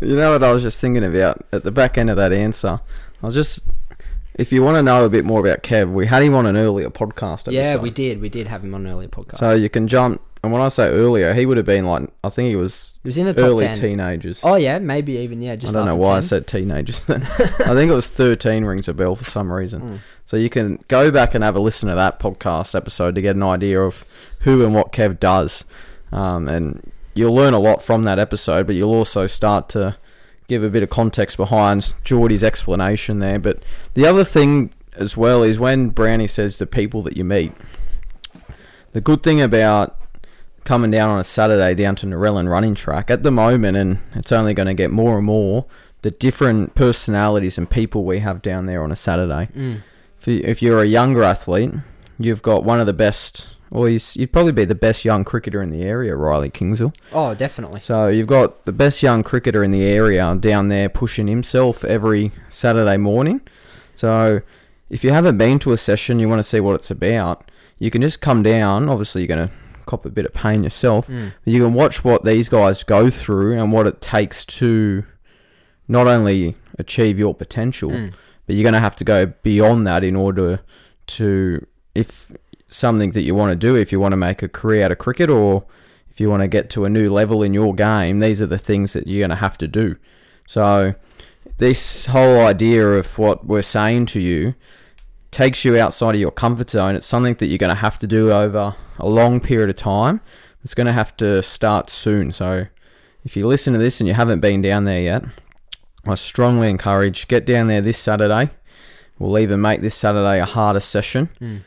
you 0.00 0.16
know 0.16 0.32
what 0.32 0.44
I 0.44 0.52
was 0.52 0.62
just 0.62 0.80
thinking 0.80 1.04
about 1.04 1.44
at 1.52 1.64
the 1.64 1.72
back 1.72 1.98
end 1.98 2.08
of 2.08 2.16
that 2.16 2.32
answer? 2.32 2.80
I 3.22 3.26
was 3.26 3.34
just 3.34 3.60
if 4.38 4.52
you 4.52 4.62
want 4.62 4.76
to 4.76 4.82
know 4.82 5.04
a 5.04 5.10
bit 5.10 5.24
more 5.24 5.40
about 5.40 5.62
Kev, 5.62 5.92
we 5.92 6.06
had 6.06 6.22
him 6.22 6.34
on 6.34 6.46
an 6.46 6.56
earlier 6.56 6.88
podcast 6.88 7.40
episode. 7.40 7.52
Yeah, 7.52 7.76
we 7.76 7.90
did. 7.90 8.20
We 8.20 8.30
did 8.30 8.46
have 8.46 8.64
him 8.64 8.74
on 8.74 8.86
an 8.86 8.92
earlier 8.92 9.08
podcast. 9.08 9.38
So 9.38 9.52
you 9.52 9.68
can 9.68 9.88
jump 9.88 10.22
and 10.42 10.52
when 10.52 10.62
I 10.62 10.68
say 10.68 10.88
earlier, 10.88 11.34
he 11.34 11.46
would 11.46 11.56
have 11.56 11.66
been 11.66 11.84
like 11.84 12.08
I 12.22 12.28
think 12.28 12.48
he 12.48 12.56
was 12.56 12.98
he 13.02 13.08
was 13.08 13.18
in 13.18 13.26
the 13.26 13.42
early 13.42 13.66
10. 13.66 13.80
teenagers. 13.80 14.40
Oh 14.44 14.54
yeah, 14.54 14.78
maybe 14.78 15.14
even 15.18 15.42
yeah. 15.42 15.56
Just 15.56 15.74
I 15.74 15.80
don't 15.80 15.88
know 15.88 15.96
why 15.96 16.18
I 16.18 16.20
said 16.20 16.46
teenagers 16.46 17.00
then. 17.00 17.22
I 17.38 17.74
think 17.74 17.90
it 17.90 17.94
was 17.94 18.08
13 18.08 18.64
rings 18.64 18.88
a 18.88 18.94
bell 18.94 19.16
for 19.16 19.24
some 19.24 19.52
reason. 19.52 19.80
Mm. 19.80 19.98
So 20.26 20.36
you 20.36 20.48
can 20.48 20.84
go 20.88 21.10
back 21.10 21.34
and 21.34 21.42
have 21.42 21.56
a 21.56 21.60
listen 21.60 21.88
to 21.88 21.94
that 21.96 22.20
podcast 22.20 22.74
episode 22.74 23.14
to 23.16 23.20
get 23.20 23.34
an 23.34 23.42
idea 23.42 23.80
of 23.80 24.04
who 24.40 24.64
and 24.64 24.74
what 24.74 24.92
Kev 24.92 25.18
does. 25.18 25.64
Um, 26.12 26.46
and 26.46 26.92
you'll 27.14 27.34
learn 27.34 27.54
a 27.54 27.58
lot 27.58 27.82
from 27.82 28.04
that 28.04 28.18
episode, 28.18 28.66
but 28.66 28.76
you'll 28.76 28.94
also 28.94 29.26
start 29.26 29.68
to 29.70 29.96
give 30.48 30.64
a 30.64 30.70
bit 30.70 30.82
of 30.82 30.90
context 30.90 31.36
behind 31.36 31.94
Jordy's 32.02 32.42
explanation 32.42 33.18
there. 33.20 33.38
But 33.38 33.62
the 33.94 34.06
other 34.06 34.24
thing 34.24 34.72
as 34.94 35.16
well 35.16 35.42
is 35.42 35.58
when 35.58 35.90
Brownie 35.90 36.26
says 36.26 36.58
the 36.58 36.66
people 36.66 37.02
that 37.02 37.16
you 37.16 37.24
meet, 37.24 37.52
the 38.92 39.00
good 39.00 39.22
thing 39.22 39.40
about 39.40 39.96
coming 40.64 40.90
down 40.90 41.10
on 41.10 41.20
a 41.20 41.24
Saturday 41.24 41.74
down 41.74 41.96
to 41.96 42.06
Narellan 42.06 42.50
running 42.50 42.74
track 42.74 43.10
at 43.10 43.22
the 43.22 43.30
moment, 43.30 43.76
and 43.76 43.98
it's 44.14 44.32
only 44.32 44.54
going 44.54 44.66
to 44.66 44.74
get 44.74 44.90
more 44.90 45.18
and 45.18 45.26
more, 45.26 45.66
the 46.02 46.10
different 46.10 46.74
personalities 46.74 47.58
and 47.58 47.70
people 47.70 48.04
we 48.04 48.18
have 48.20 48.42
down 48.42 48.66
there 48.66 48.82
on 48.82 48.92
a 48.92 48.96
Saturday. 48.96 49.48
Mm. 49.56 49.82
If 50.26 50.62
you're 50.62 50.82
a 50.82 50.86
younger 50.86 51.22
athlete, 51.22 51.72
you've 52.18 52.42
got 52.42 52.64
one 52.64 52.80
of 52.80 52.86
the 52.86 52.92
best, 52.92 53.56
or 53.70 53.88
he's, 53.88 54.16
you'd 54.16 54.32
probably 54.32 54.52
be 54.52 54.64
the 54.64 54.74
best 54.74 55.04
young 55.04 55.24
cricketer 55.24 55.60
in 55.62 55.70
the 55.70 55.82
area, 55.82 56.16
Riley 56.16 56.50
Kingsell. 56.50 56.94
Oh, 57.12 57.34
definitely. 57.34 57.80
So 57.82 58.08
you've 58.08 58.26
got 58.26 58.64
the 58.64 58.72
best 58.72 59.02
young 59.02 59.22
cricketer 59.22 59.62
in 59.62 59.70
the 59.70 59.84
area 59.84 60.34
down 60.38 60.68
there 60.68 60.88
pushing 60.88 61.26
himself 61.28 61.84
every 61.84 62.32
Saturday 62.48 62.96
morning. 62.96 63.40
So 63.94 64.40
if 64.90 65.04
you 65.04 65.10
haven't 65.12 65.38
been 65.38 65.58
to 65.60 65.72
a 65.72 65.76
session, 65.76 66.18
you 66.18 66.28
want 66.28 66.38
to 66.38 66.44
see 66.44 66.60
what 66.60 66.74
it's 66.76 66.90
about, 66.90 67.50
you 67.78 67.90
can 67.90 68.00
just 68.02 68.20
come 68.20 68.42
down. 68.42 68.88
Obviously, 68.88 69.22
you're 69.22 69.28
going 69.36 69.48
to 69.48 69.54
cop 69.86 70.04
a 70.04 70.10
bit 70.10 70.24
of 70.26 70.32
pain 70.34 70.64
yourself. 70.64 71.06
Mm. 71.08 71.32
But 71.44 71.52
you 71.52 71.62
can 71.62 71.74
watch 71.74 72.04
what 72.04 72.24
these 72.24 72.48
guys 72.48 72.82
go 72.82 73.10
through 73.10 73.58
and 73.58 73.72
what 73.72 73.86
it 73.86 74.00
takes 74.00 74.44
to 74.46 75.04
not 75.86 76.06
only 76.06 76.56
achieve 76.78 77.18
your 77.18 77.34
potential, 77.34 77.90
Mm. 77.90 78.12
but 78.46 78.54
you're 78.56 78.62
going 78.64 78.74
to 78.74 78.80
have 78.80 78.96
to 78.96 79.04
go 79.04 79.26
beyond 79.42 79.86
that 79.86 80.04
in 80.04 80.14
order 80.16 80.60
to, 81.08 81.66
if 81.94 82.32
something 82.68 83.12
that 83.12 83.22
you 83.22 83.34
want 83.34 83.50
to 83.50 83.56
do, 83.56 83.76
if 83.76 83.92
you 83.92 84.00
want 84.00 84.12
to 84.12 84.16
make 84.16 84.42
a 84.42 84.48
career 84.48 84.84
out 84.84 84.92
of 84.92 84.98
cricket 84.98 85.30
or 85.30 85.64
if 86.10 86.20
you 86.20 86.28
want 86.28 86.42
to 86.42 86.48
get 86.48 86.70
to 86.70 86.84
a 86.84 86.88
new 86.88 87.10
level 87.10 87.42
in 87.42 87.54
your 87.54 87.74
game, 87.74 88.18
these 88.18 88.42
are 88.42 88.46
the 88.46 88.58
things 88.58 88.92
that 88.92 89.06
you're 89.06 89.20
going 89.20 89.30
to 89.30 89.36
have 89.36 89.58
to 89.58 89.68
do. 89.68 89.96
So, 90.46 90.94
this 91.58 92.06
whole 92.06 92.40
idea 92.40 92.86
of 92.90 93.18
what 93.18 93.46
we're 93.46 93.62
saying 93.62 94.06
to 94.06 94.20
you 94.20 94.54
takes 95.30 95.64
you 95.64 95.78
outside 95.78 96.14
of 96.14 96.20
your 96.20 96.30
comfort 96.30 96.70
zone. 96.70 96.96
It's 96.96 97.06
something 97.06 97.34
that 97.34 97.46
you're 97.46 97.58
going 97.58 97.74
to 97.74 97.76
have 97.76 97.98
to 98.00 98.06
do 98.06 98.32
over 98.32 98.76
a 98.98 99.08
long 99.08 99.40
period 99.40 99.70
of 99.70 99.76
time. 99.76 100.20
It's 100.64 100.74
going 100.74 100.86
to 100.86 100.92
have 100.92 101.16
to 101.18 101.42
start 101.42 101.90
soon. 101.90 102.32
So, 102.32 102.66
if 103.24 103.36
you 103.36 103.46
listen 103.46 103.72
to 103.74 103.78
this 103.78 104.00
and 104.00 104.08
you 104.08 104.14
haven't 104.14 104.40
been 104.40 104.62
down 104.62 104.84
there 104.84 105.00
yet, 105.00 105.24
I 106.06 106.14
strongly 106.14 106.70
encourage 106.70 107.28
get 107.28 107.44
down 107.44 107.68
there 107.68 107.80
this 107.80 107.98
Saturday. 107.98 108.50
We'll 109.18 109.38
even 109.38 109.60
make 109.60 109.80
this 109.80 109.94
Saturday 109.94 110.40
a 110.40 110.44
harder 110.44 110.80
session. 110.80 111.28
Mm. 111.40 111.62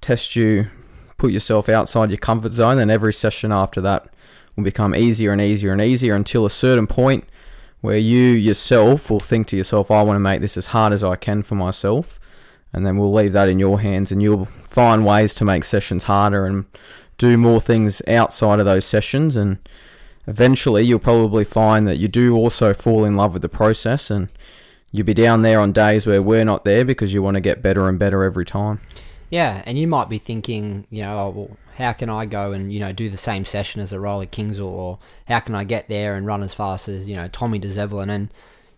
Test 0.00 0.36
you, 0.36 0.68
put 1.18 1.32
yourself 1.32 1.68
outside 1.68 2.10
your 2.10 2.18
comfort 2.18 2.52
zone, 2.52 2.78
and 2.78 2.90
every 2.90 3.12
session 3.12 3.52
after 3.52 3.80
that 3.80 4.08
will 4.56 4.64
become 4.64 4.94
easier 4.94 5.32
and 5.32 5.40
easier 5.40 5.72
and 5.72 5.80
easier 5.80 6.14
until 6.14 6.46
a 6.46 6.50
certain 6.50 6.86
point 6.86 7.24
where 7.80 7.98
you 7.98 8.20
yourself 8.20 9.10
will 9.10 9.20
think 9.20 9.46
to 9.48 9.56
yourself, 9.56 9.90
I 9.90 10.02
want 10.02 10.16
to 10.16 10.20
make 10.20 10.40
this 10.40 10.56
as 10.56 10.66
hard 10.66 10.92
as 10.92 11.02
I 11.02 11.16
can 11.16 11.42
for 11.42 11.54
myself. 11.54 12.18
And 12.72 12.86
then 12.86 12.98
we'll 12.98 13.12
leave 13.12 13.32
that 13.32 13.48
in 13.48 13.58
your 13.58 13.80
hands, 13.80 14.12
and 14.12 14.22
you'll 14.22 14.44
find 14.44 15.04
ways 15.04 15.34
to 15.36 15.44
make 15.44 15.64
sessions 15.64 16.04
harder 16.04 16.46
and 16.46 16.66
do 17.18 17.36
more 17.36 17.60
things 17.60 18.00
outside 18.06 18.60
of 18.60 18.66
those 18.66 18.84
sessions. 18.84 19.34
And 19.34 19.58
eventually, 20.26 20.84
you'll 20.84 21.00
probably 21.00 21.44
find 21.44 21.88
that 21.88 21.96
you 21.96 22.06
do 22.06 22.36
also 22.36 22.72
fall 22.72 23.04
in 23.04 23.16
love 23.16 23.32
with 23.32 23.42
the 23.42 23.48
process, 23.48 24.10
and 24.10 24.30
you'll 24.92 25.06
be 25.06 25.14
down 25.14 25.42
there 25.42 25.58
on 25.58 25.72
days 25.72 26.06
where 26.06 26.22
we're 26.22 26.44
not 26.44 26.64
there 26.64 26.84
because 26.84 27.12
you 27.12 27.22
want 27.22 27.34
to 27.34 27.40
get 27.40 27.62
better 27.62 27.88
and 27.88 27.98
better 27.98 28.22
every 28.22 28.44
time. 28.44 28.80
Yeah, 29.30 29.62
and 29.64 29.78
you 29.78 29.86
might 29.86 30.08
be 30.08 30.18
thinking, 30.18 30.86
you 30.90 31.02
know, 31.02 31.16
oh, 31.16 31.30
well, 31.30 31.56
how 31.76 31.92
can 31.92 32.10
I 32.10 32.26
go 32.26 32.52
and 32.52 32.72
you 32.72 32.80
know 32.80 32.92
do 32.92 33.08
the 33.08 33.16
same 33.16 33.44
session 33.44 33.80
as 33.80 33.92
a 33.92 34.00
Riley 34.00 34.26
Kingsell, 34.26 34.74
or 34.74 34.98
how 35.26 35.40
can 35.40 35.54
I 35.54 35.64
get 35.64 35.88
there 35.88 36.16
and 36.16 36.26
run 36.26 36.42
as 36.42 36.52
fast 36.52 36.88
as 36.88 37.06
you 37.06 37.16
know 37.16 37.28
Tommy 37.28 37.58
DeZevelin? 37.60 38.10
And 38.10 38.28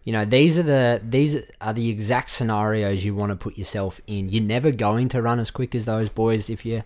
you 0.04 0.12
know 0.12 0.24
these 0.24 0.58
are 0.58 0.62
the 0.62 1.00
these 1.02 1.36
are 1.60 1.72
the 1.72 1.88
exact 1.88 2.30
scenarios 2.30 3.04
you 3.04 3.14
want 3.14 3.30
to 3.30 3.36
put 3.36 3.58
yourself 3.58 4.00
in. 4.06 4.28
You're 4.28 4.42
never 4.42 4.70
going 4.70 5.08
to 5.10 5.22
run 5.22 5.40
as 5.40 5.50
quick 5.50 5.74
as 5.74 5.86
those 5.86 6.08
boys 6.08 6.50
if 6.50 6.64
you're 6.66 6.84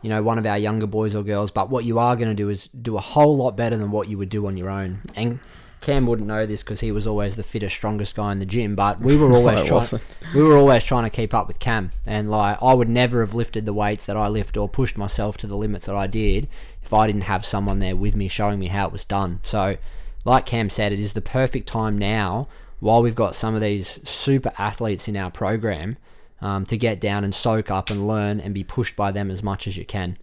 you 0.00 0.08
know 0.08 0.22
one 0.22 0.38
of 0.38 0.46
our 0.46 0.58
younger 0.58 0.86
boys 0.86 1.14
or 1.14 1.22
girls, 1.22 1.50
but 1.50 1.70
what 1.70 1.84
you 1.84 1.98
are 1.98 2.16
going 2.16 2.28
to 2.28 2.34
do 2.34 2.48
is 2.48 2.68
do 2.68 2.96
a 2.96 3.00
whole 3.00 3.36
lot 3.36 3.56
better 3.56 3.76
than 3.76 3.90
what 3.90 4.08
you 4.08 4.18
would 4.18 4.30
do 4.30 4.46
on 4.46 4.56
your 4.56 4.70
own. 4.70 5.02
And 5.14 5.38
Cam 5.82 6.06
wouldn't 6.06 6.28
know 6.28 6.46
this 6.46 6.62
because 6.62 6.80
he 6.80 6.92
was 6.92 7.06
always 7.06 7.36
the 7.36 7.42
fittest, 7.42 7.74
strongest 7.74 8.14
guy 8.14 8.32
in 8.32 8.38
the 8.38 8.46
gym, 8.46 8.74
but 8.74 9.00
we 9.00 9.16
were 9.16 9.32
always 9.36 9.60
I 9.60 9.66
trying 9.66 10.02
we 10.34 10.42
were 10.42 10.56
always 10.56 10.84
trying 10.84 11.04
to 11.04 11.10
keep 11.10 11.34
up 11.34 11.48
with 11.48 11.58
Cam, 11.58 11.90
and 12.06 12.30
like 12.30 12.62
I 12.62 12.72
would 12.72 12.88
never 12.88 13.20
have 13.20 13.34
lifted 13.34 13.66
the 13.66 13.72
weights 13.72 14.06
that 14.06 14.16
I 14.16 14.28
lift 14.28 14.56
or 14.56 14.68
pushed 14.68 14.96
myself 14.96 15.36
to 15.38 15.46
the 15.46 15.56
limits 15.56 15.86
that 15.86 15.96
I 15.96 16.06
did 16.06 16.48
if 16.82 16.92
I 16.92 17.06
didn't 17.06 17.22
have 17.22 17.44
someone 17.44 17.80
there 17.80 17.96
with 17.96 18.16
me 18.16 18.28
showing 18.28 18.58
me 18.58 18.68
how 18.68 18.86
it 18.86 18.92
was 18.92 19.04
done. 19.04 19.40
So, 19.42 19.76
like 20.24 20.46
Cam 20.46 20.70
said, 20.70 20.92
it 20.92 21.00
is 21.00 21.12
the 21.12 21.20
perfect 21.20 21.68
time 21.68 21.98
now 21.98 22.48
while 22.80 23.02
we've 23.02 23.14
got 23.14 23.34
some 23.34 23.54
of 23.54 23.60
these 23.60 24.00
super 24.08 24.52
athletes 24.58 25.06
in 25.06 25.16
our 25.16 25.30
program 25.30 25.96
um, 26.40 26.66
to 26.66 26.76
get 26.76 27.00
down 27.00 27.22
and 27.22 27.34
soak 27.34 27.70
up 27.70 27.90
and 27.90 28.08
learn 28.08 28.40
and 28.40 28.52
be 28.52 28.64
pushed 28.64 28.96
by 28.96 29.12
them 29.12 29.30
as 29.30 29.42
much 29.42 29.68
as 29.68 29.76
you 29.76 29.84
can. 29.84 30.18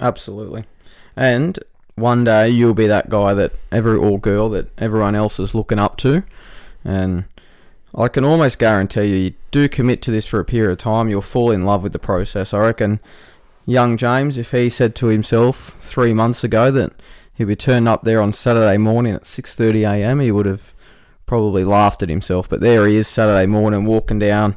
Absolutely. 0.00 0.64
And 1.16 1.58
one 2.00 2.24
day 2.24 2.48
you'll 2.48 2.74
be 2.74 2.86
that 2.86 3.08
guy 3.08 3.34
that 3.34 3.52
every 3.70 3.96
or 3.96 4.18
girl 4.18 4.48
that 4.50 4.68
everyone 4.78 5.14
else 5.14 5.38
is 5.38 5.54
looking 5.54 5.78
up 5.78 5.96
to. 5.98 6.22
And 6.84 7.24
I 7.94 8.08
can 8.08 8.24
almost 8.24 8.58
guarantee 8.58 9.06
you, 9.06 9.16
you 9.16 9.34
do 9.50 9.68
commit 9.68 10.02
to 10.02 10.10
this 10.10 10.26
for 10.26 10.40
a 10.40 10.44
period 10.44 10.70
of 10.72 10.78
time, 10.78 11.08
you'll 11.08 11.22
fall 11.22 11.50
in 11.50 11.64
love 11.64 11.82
with 11.82 11.92
the 11.92 11.98
process. 11.98 12.52
I 12.52 12.58
reckon 12.58 13.00
young 13.66 13.96
James, 13.96 14.38
if 14.38 14.50
he 14.52 14.70
said 14.70 14.94
to 14.96 15.06
himself 15.06 15.76
three 15.80 16.14
months 16.14 16.44
ago 16.44 16.70
that 16.70 16.92
he'd 17.34 17.44
be 17.44 17.56
turned 17.56 17.88
up 17.88 18.02
there 18.02 18.20
on 18.20 18.32
Saturday 18.32 18.78
morning 18.78 19.14
at 19.14 19.22
6.30am, 19.22 20.22
he 20.22 20.32
would 20.32 20.46
have 20.46 20.74
probably 21.26 21.64
laughed 21.64 22.02
at 22.02 22.08
himself. 22.08 22.48
But 22.48 22.60
there 22.60 22.86
he 22.86 22.96
is 22.96 23.08
Saturday 23.08 23.46
morning 23.46 23.84
walking 23.84 24.18
down 24.18 24.56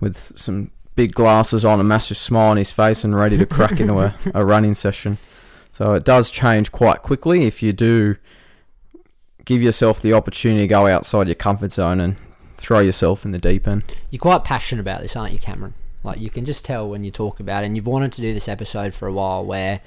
with 0.00 0.38
some 0.38 0.70
big 0.94 1.12
glasses 1.12 1.64
on, 1.64 1.80
a 1.80 1.84
massive 1.84 2.16
smile 2.16 2.50
on 2.50 2.56
his 2.56 2.72
face 2.72 3.04
and 3.04 3.16
ready 3.16 3.36
to 3.38 3.46
crack 3.46 3.80
into 3.80 3.98
a, 4.00 4.14
a 4.34 4.44
running 4.44 4.74
session. 4.74 5.18
So 5.72 5.94
it 5.94 6.04
does 6.04 6.30
change 6.30 6.70
quite 6.70 7.02
quickly 7.02 7.46
if 7.46 7.62
you 7.62 7.72
do 7.72 8.16
give 9.44 9.62
yourself 9.62 10.00
the 10.00 10.12
opportunity 10.12 10.62
to 10.62 10.68
go 10.68 10.86
outside 10.86 11.26
your 11.26 11.34
comfort 11.34 11.72
zone 11.72 11.98
and 11.98 12.16
throw 12.56 12.78
yourself 12.78 13.24
in 13.24 13.32
the 13.32 13.38
deep 13.38 13.66
end. 13.66 13.82
You're 14.10 14.20
quite 14.20 14.44
passionate 14.44 14.82
about 14.82 15.00
this, 15.00 15.16
aren't 15.16 15.32
you, 15.32 15.38
Cameron? 15.38 15.74
Like 16.04 16.20
you 16.20 16.30
can 16.30 16.44
just 16.44 16.64
tell 16.64 16.88
when 16.88 17.04
you 17.04 17.10
talk 17.10 17.40
about 17.40 17.62
it, 17.62 17.66
and 17.66 17.76
you've 17.76 17.86
wanted 17.86 18.12
to 18.12 18.20
do 18.20 18.32
this 18.32 18.48
episode 18.48 18.94
for 18.94 19.08
a 19.08 19.12
while 19.12 19.44
where 19.44 19.80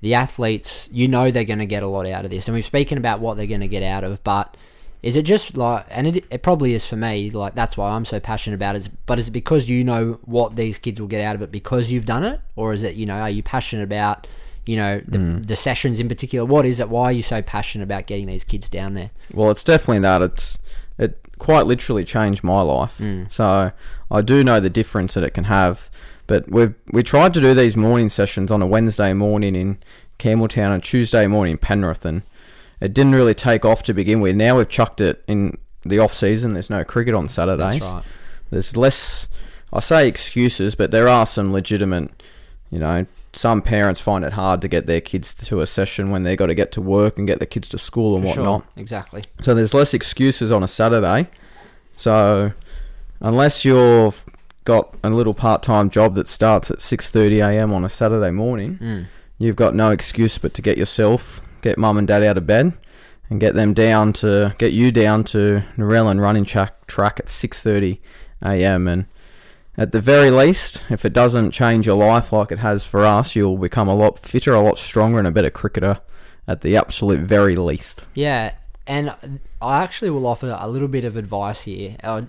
the 0.00 0.14
athletes, 0.14 0.88
you 0.90 1.08
know 1.08 1.30
they're 1.30 1.44
going 1.44 1.58
to 1.58 1.66
get 1.66 1.82
a 1.82 1.86
lot 1.86 2.06
out 2.06 2.24
of 2.24 2.30
this. 2.30 2.48
And 2.48 2.54
we've 2.54 2.64
spoken 2.64 2.96
about 2.96 3.20
what 3.20 3.36
they're 3.36 3.46
going 3.46 3.60
to 3.60 3.68
get 3.68 3.82
out 3.82 4.02
of, 4.02 4.24
but 4.24 4.56
is 5.02 5.16
it 5.16 5.22
just 5.22 5.56
like, 5.56 5.84
and 5.90 6.06
it, 6.06 6.24
it 6.30 6.42
probably 6.42 6.74
is 6.74 6.86
for 6.86 6.96
me, 6.96 7.30
like 7.30 7.54
that's 7.54 7.76
why 7.76 7.90
I'm 7.90 8.04
so 8.04 8.18
passionate 8.18 8.56
about 8.56 8.76
it, 8.76 8.88
but 9.04 9.18
is 9.18 9.28
it 9.28 9.32
because 9.32 9.68
you 9.68 9.84
know 9.84 10.18
what 10.24 10.56
these 10.56 10.78
kids 10.78 11.00
will 11.00 11.08
get 11.08 11.22
out 11.22 11.34
of 11.34 11.42
it 11.42 11.52
because 11.52 11.92
you've 11.92 12.06
done 12.06 12.24
it? 12.24 12.40
Or 12.56 12.72
is 12.72 12.82
it, 12.82 12.96
you 12.96 13.04
know, 13.04 13.16
are 13.16 13.30
you 13.30 13.42
passionate 13.42 13.82
about, 13.82 14.26
you 14.66 14.76
know, 14.76 15.00
the, 15.06 15.40
the 15.46 15.56
sessions 15.56 15.98
in 15.98 16.08
particular? 16.08 16.44
What 16.44 16.66
is 16.66 16.80
it? 16.80 16.88
Why 16.88 17.04
are 17.04 17.12
you 17.12 17.22
so 17.22 17.42
passionate 17.42 17.84
about 17.84 18.06
getting 18.06 18.26
these 18.26 18.44
kids 18.44 18.68
down 18.68 18.94
there? 18.94 19.10
Well, 19.32 19.50
it's 19.50 19.64
definitely 19.64 20.00
that. 20.00 20.22
It's 20.22 20.58
it 20.98 21.18
quite 21.38 21.66
literally 21.66 22.04
changed 22.04 22.44
my 22.44 22.62
life. 22.62 22.98
Mm. 22.98 23.32
So 23.32 23.72
I 24.10 24.22
do 24.22 24.44
know 24.44 24.60
the 24.60 24.70
difference 24.70 25.14
that 25.14 25.24
it 25.24 25.30
can 25.30 25.44
have. 25.44 25.90
But 26.26 26.48
we 26.48 26.74
we 26.92 27.02
tried 27.02 27.34
to 27.34 27.40
do 27.40 27.54
these 27.54 27.76
morning 27.76 28.08
sessions 28.08 28.52
on 28.52 28.62
a 28.62 28.66
Wednesday 28.66 29.12
morning 29.12 29.56
in 29.56 29.78
Campbelltown 30.20 30.72
and 30.72 30.82
Tuesday 30.82 31.26
morning 31.26 31.52
in 31.52 31.58
Penrith, 31.58 32.04
and 32.04 32.22
it 32.80 32.94
didn't 32.94 33.16
really 33.16 33.34
take 33.34 33.64
off 33.64 33.82
to 33.84 33.92
begin 33.92 34.20
with. 34.20 34.36
Now 34.36 34.58
we've 34.58 34.68
chucked 34.68 35.00
it 35.00 35.24
in 35.26 35.58
the 35.82 35.98
off 35.98 36.12
season. 36.12 36.52
There's 36.52 36.70
no 36.70 36.84
cricket 36.84 37.14
on 37.14 37.28
Saturdays. 37.28 37.80
That's 37.80 37.92
right. 37.92 38.04
There's 38.50 38.76
less. 38.76 39.26
I 39.72 39.80
say 39.80 40.06
excuses, 40.06 40.76
but 40.76 40.92
there 40.92 41.08
are 41.08 41.26
some 41.26 41.52
legitimate. 41.52 42.10
You 42.70 42.78
know, 42.78 43.06
some 43.32 43.62
parents 43.62 44.00
find 44.00 44.24
it 44.24 44.32
hard 44.32 44.60
to 44.62 44.68
get 44.68 44.86
their 44.86 45.00
kids 45.00 45.32
to 45.34 45.60
a 45.60 45.66
session 45.66 46.10
when 46.10 46.24
they've 46.24 46.36
got 46.38 46.46
to 46.46 46.54
get 46.54 46.72
to 46.72 46.80
work 46.80 47.16
and 47.18 47.26
get 47.26 47.38
their 47.38 47.46
kids 47.46 47.68
to 47.70 47.78
school 47.78 48.16
and 48.16 48.26
For 48.26 48.34
sure. 48.34 48.42
whatnot. 48.44 48.66
Exactly. 48.76 49.24
So 49.40 49.54
there's 49.54 49.72
less 49.74 49.94
excuses 49.94 50.50
on 50.50 50.62
a 50.62 50.68
Saturday. 50.68 51.28
So 51.96 52.52
unless 53.20 53.64
you've 53.64 54.24
got 54.64 54.94
a 55.02 55.10
little 55.10 55.34
part-time 55.34 55.90
job 55.90 56.14
that 56.16 56.28
starts 56.28 56.70
at 56.70 56.78
6:30 56.80 57.40
a.m. 57.46 57.72
on 57.72 57.84
a 57.84 57.88
Saturday 57.88 58.30
morning, 58.30 58.78
Mm. 58.80 59.06
you've 59.38 59.56
got 59.56 59.74
no 59.74 59.90
excuse 59.90 60.38
but 60.38 60.54
to 60.54 60.62
get 60.62 60.76
yourself, 60.78 61.40
get 61.62 61.78
mum 61.78 61.98
and 61.98 62.08
dad 62.08 62.22
out 62.22 62.36
of 62.36 62.46
bed, 62.46 62.72
and 63.28 63.38
get 63.40 63.54
them 63.54 63.72
down 63.74 64.12
to 64.14 64.54
get 64.58 64.72
you 64.72 64.90
down 64.90 65.22
to 65.24 65.62
Narellan 65.78 66.20
running 66.20 66.44
track 66.44 66.86
track 66.86 67.20
at 67.20 67.26
6:30 67.28 68.00
a.m. 68.42 68.88
and 68.88 69.04
at 69.76 69.92
the 69.92 70.00
very 70.00 70.30
least, 70.30 70.84
if 70.90 71.04
it 71.04 71.12
doesn't 71.12 71.52
change 71.52 71.86
your 71.86 71.96
life 71.96 72.32
like 72.32 72.52
it 72.52 72.58
has 72.58 72.84
for 72.84 73.04
us, 73.04 73.36
you'll 73.36 73.58
become 73.58 73.88
a 73.88 73.94
lot 73.94 74.18
fitter, 74.18 74.54
a 74.54 74.60
lot 74.60 74.78
stronger, 74.78 75.18
and 75.18 75.28
a 75.28 75.30
better 75.30 75.50
cricketer 75.50 76.00
at 76.46 76.62
the 76.62 76.76
absolute 76.76 77.20
very 77.20 77.56
least. 77.56 78.04
Yeah, 78.14 78.54
and 78.86 79.40
I 79.62 79.82
actually 79.82 80.10
will 80.10 80.26
offer 80.26 80.56
a 80.58 80.68
little 80.68 80.88
bit 80.88 81.04
of 81.04 81.16
advice 81.16 81.62
here, 81.62 81.96
uh, 82.02 82.22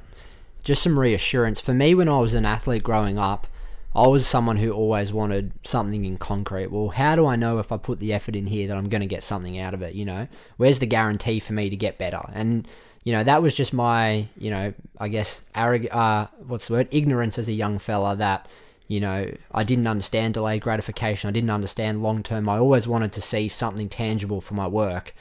just 0.63 0.83
some 0.83 0.99
reassurance. 0.99 1.59
For 1.59 1.73
me, 1.73 1.95
when 1.95 2.07
I 2.07 2.19
was 2.19 2.35
an 2.35 2.45
athlete 2.45 2.83
growing 2.83 3.17
up, 3.17 3.47
I 3.93 4.07
was 4.07 4.25
someone 4.25 4.57
who 4.57 4.71
always 4.71 5.11
wanted 5.11 5.51
something 5.63 6.05
in 6.05 6.17
concrete. 6.17 6.71
Well, 6.71 6.89
how 6.89 7.15
do 7.15 7.25
I 7.25 7.35
know 7.35 7.59
if 7.59 7.71
I 7.71 7.77
put 7.77 7.99
the 7.99 8.13
effort 8.13 8.35
in 8.35 8.45
here 8.45 8.67
that 8.67 8.77
I'm 8.77 8.87
going 8.87 9.01
to 9.01 9.07
get 9.07 9.23
something 9.23 9.59
out 9.59 9.73
of 9.73 9.81
it? 9.81 9.95
You 9.95 10.05
know, 10.05 10.27
where's 10.57 10.79
the 10.79 10.85
guarantee 10.85 11.39
for 11.39 11.53
me 11.53 11.69
to 11.69 11.75
get 11.75 11.97
better? 11.97 12.21
And 12.33 12.67
you 13.03 13.13
know, 13.13 13.23
that 13.23 13.41
was 13.41 13.55
just 13.55 13.73
my, 13.73 14.27
you 14.37 14.51
know, 14.51 14.73
I 14.99 15.07
guess 15.07 15.41
arrogant. 15.55 15.93
Uh, 15.93 16.27
what's 16.47 16.67
the 16.67 16.73
word? 16.73 16.87
Ignorance 16.91 17.39
as 17.39 17.47
a 17.47 17.53
young 17.53 17.79
fella 17.79 18.15
that. 18.17 18.47
You 18.87 18.99
know, 18.99 19.31
I 19.53 19.63
didn't 19.63 19.87
understand 19.87 20.33
delayed 20.33 20.63
gratification. 20.63 21.29
I 21.29 21.31
didn't 21.31 21.49
understand 21.49 22.03
long 22.03 22.23
term. 22.23 22.49
I 22.49 22.57
always 22.57 22.89
wanted 22.89 23.13
to 23.13 23.21
see 23.21 23.47
something 23.47 23.87
tangible 23.87 24.41
for 24.41 24.53
my 24.53 24.67
work. 24.67 25.13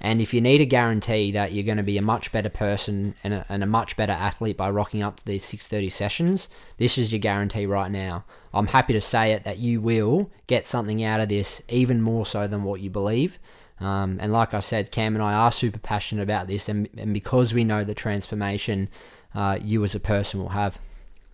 And 0.00 0.20
if 0.20 0.34
you 0.34 0.40
need 0.40 0.60
a 0.60 0.66
guarantee 0.66 1.32
that 1.32 1.52
you're 1.52 1.64
going 1.64 1.78
to 1.78 1.82
be 1.82 1.98
a 1.98 2.02
much 2.02 2.30
better 2.30 2.48
person 2.48 3.14
and 3.24 3.34
a, 3.34 3.46
and 3.48 3.62
a 3.62 3.66
much 3.66 3.96
better 3.96 4.12
athlete 4.12 4.56
by 4.56 4.70
rocking 4.70 5.02
up 5.02 5.16
to 5.16 5.24
these 5.24 5.44
6:30 5.44 5.90
sessions, 5.90 6.48
this 6.76 6.98
is 6.98 7.12
your 7.12 7.18
guarantee 7.18 7.66
right 7.66 7.90
now. 7.90 8.24
I'm 8.52 8.68
happy 8.68 8.92
to 8.92 9.00
say 9.00 9.32
it 9.32 9.44
that 9.44 9.58
you 9.58 9.80
will 9.80 10.30
get 10.46 10.66
something 10.66 11.02
out 11.02 11.20
of 11.20 11.28
this 11.28 11.62
even 11.68 12.02
more 12.02 12.26
so 12.26 12.46
than 12.46 12.62
what 12.62 12.80
you 12.80 12.90
believe. 12.90 13.38
Um, 13.80 14.18
and 14.20 14.32
like 14.32 14.54
I 14.54 14.60
said, 14.60 14.90
Cam 14.90 15.14
and 15.14 15.22
I 15.22 15.34
are 15.34 15.52
super 15.52 15.78
passionate 15.78 16.22
about 16.22 16.46
this, 16.46 16.68
and, 16.68 16.88
and 16.96 17.12
because 17.12 17.52
we 17.52 17.64
know 17.64 17.84
the 17.84 17.94
transformation 17.94 18.88
uh, 19.34 19.58
you 19.60 19.84
as 19.84 19.94
a 19.94 20.00
person 20.00 20.40
will 20.40 20.50
have. 20.50 20.78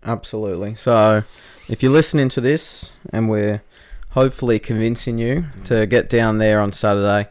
Absolutely. 0.04 0.74
So, 0.74 1.22
if 1.68 1.82
you're 1.82 1.92
listening 1.92 2.28
to 2.30 2.40
this 2.40 2.92
and 3.10 3.30
we're 3.30 3.62
hopefully 4.10 4.58
convincing 4.58 5.18
you 5.18 5.46
to 5.64 5.86
get 5.86 6.10
down 6.10 6.38
there 6.38 6.60
on 6.60 6.72
Saturday, 6.72 7.30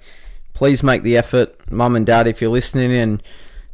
please 0.54 0.82
make 0.82 1.04
the 1.04 1.18
effort. 1.18 1.70
Mum 1.70 1.96
and 1.96 2.06
dad, 2.06 2.28
if 2.28 2.42
you're 2.42 2.50
listening, 2.50 2.94
and 2.94 3.22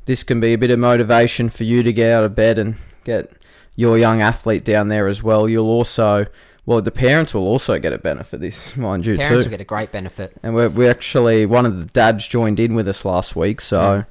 this 0.06 0.24
can 0.24 0.40
be 0.40 0.54
a 0.54 0.58
bit 0.58 0.72
of 0.72 0.80
motivation 0.80 1.50
for 1.50 1.64
you 1.64 1.84
to 1.84 1.94
get 1.94 2.14
out 2.14 2.24
of 2.24 2.34
bed 2.34 2.58
and 2.58 2.76
get 3.04 3.32
your 3.76 3.98
young 3.98 4.22
athlete 4.22 4.66
down 4.66 4.88
there 4.88 5.08
as 5.08 5.22
well. 5.22 5.48
You'll 5.48 5.68
also, 5.68 6.26
well, 6.68 6.82
the 6.84 6.92
parents 6.92 7.34
will 7.34 7.48
also 7.48 7.80
get 7.80 7.92
a 7.94 7.98
benefit 7.98 8.40
this, 8.42 8.78
mind 8.78 9.06
you, 9.08 9.16
Parents 9.18 9.30
too. 9.44 9.50
will 9.50 9.50
get 9.58 9.62
a 9.62 9.66
great 9.66 9.92
benefit. 9.92 10.34
And 10.44 10.54
we're, 10.54 10.70
we 10.70 10.88
actually, 10.88 11.46
one 11.48 11.66
of 11.66 11.80
the 11.80 11.86
dads 11.86 12.28
joined 12.28 12.60
in 12.60 12.76
with 12.76 12.88
us 12.88 13.04
last 13.06 13.36
week. 13.36 13.60
So 13.62 13.80
Mm. 13.80 14.06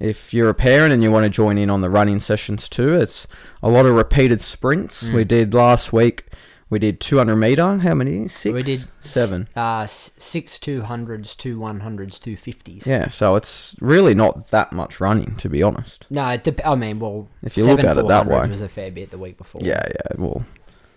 if 0.00 0.34
you're 0.34 0.48
a 0.50 0.54
parent 0.54 0.92
and 0.92 1.02
you 1.02 1.10
want 1.10 1.24
to 1.24 1.30
join 1.30 1.56
in 1.56 1.70
on 1.70 1.80
the 1.80 1.88
running 1.90 2.20
sessions 2.20 2.68
too, 2.68 2.92
it's 2.94 3.26
a 3.62 3.68
lot 3.70 3.86
of 3.86 3.94
repeated 3.94 4.42
sprints. 4.42 5.04
Mm. 5.08 5.14
We 5.14 5.24
did 5.24 5.54
last 5.54 5.92
week, 5.92 6.26
we 6.70 6.78
did 6.78 7.00
200 7.00 7.34
meter. 7.36 7.78
How 7.78 7.94
many? 7.94 8.28
Six? 8.28 8.52
We 8.54 8.62
did 8.62 8.84
Seven. 9.00 9.48
Uh, 9.56 9.86
six 9.86 10.56
200s, 10.58 11.36
two 11.36 11.58
100s, 11.58 12.20
two 12.20 12.36
50s. 12.36 12.86
Yeah, 12.86 13.08
so 13.08 13.34
it's 13.36 13.74
really 13.80 14.14
not 14.14 14.48
that 14.50 14.72
much 14.72 15.00
running, 15.00 15.34
to 15.38 15.48
be 15.48 15.62
honest. 15.64 16.06
No, 16.10 16.28
it 16.28 16.44
dep- 16.44 16.64
I 16.64 16.74
mean, 16.76 16.98
well, 17.00 17.28
If 17.42 17.56
you 17.56 17.64
look 17.66 17.80
at 17.80 17.96
it 17.98 18.06
that 18.06 18.26
400s 18.26 18.42
way. 18.44 18.48
was 18.48 18.60
a 18.62 18.68
fair 18.68 18.90
bit 18.92 19.10
the 19.10 19.18
week 19.18 19.36
before. 19.36 19.60
Yeah, 19.64 19.82
yeah, 19.86 20.16
well, 20.16 20.44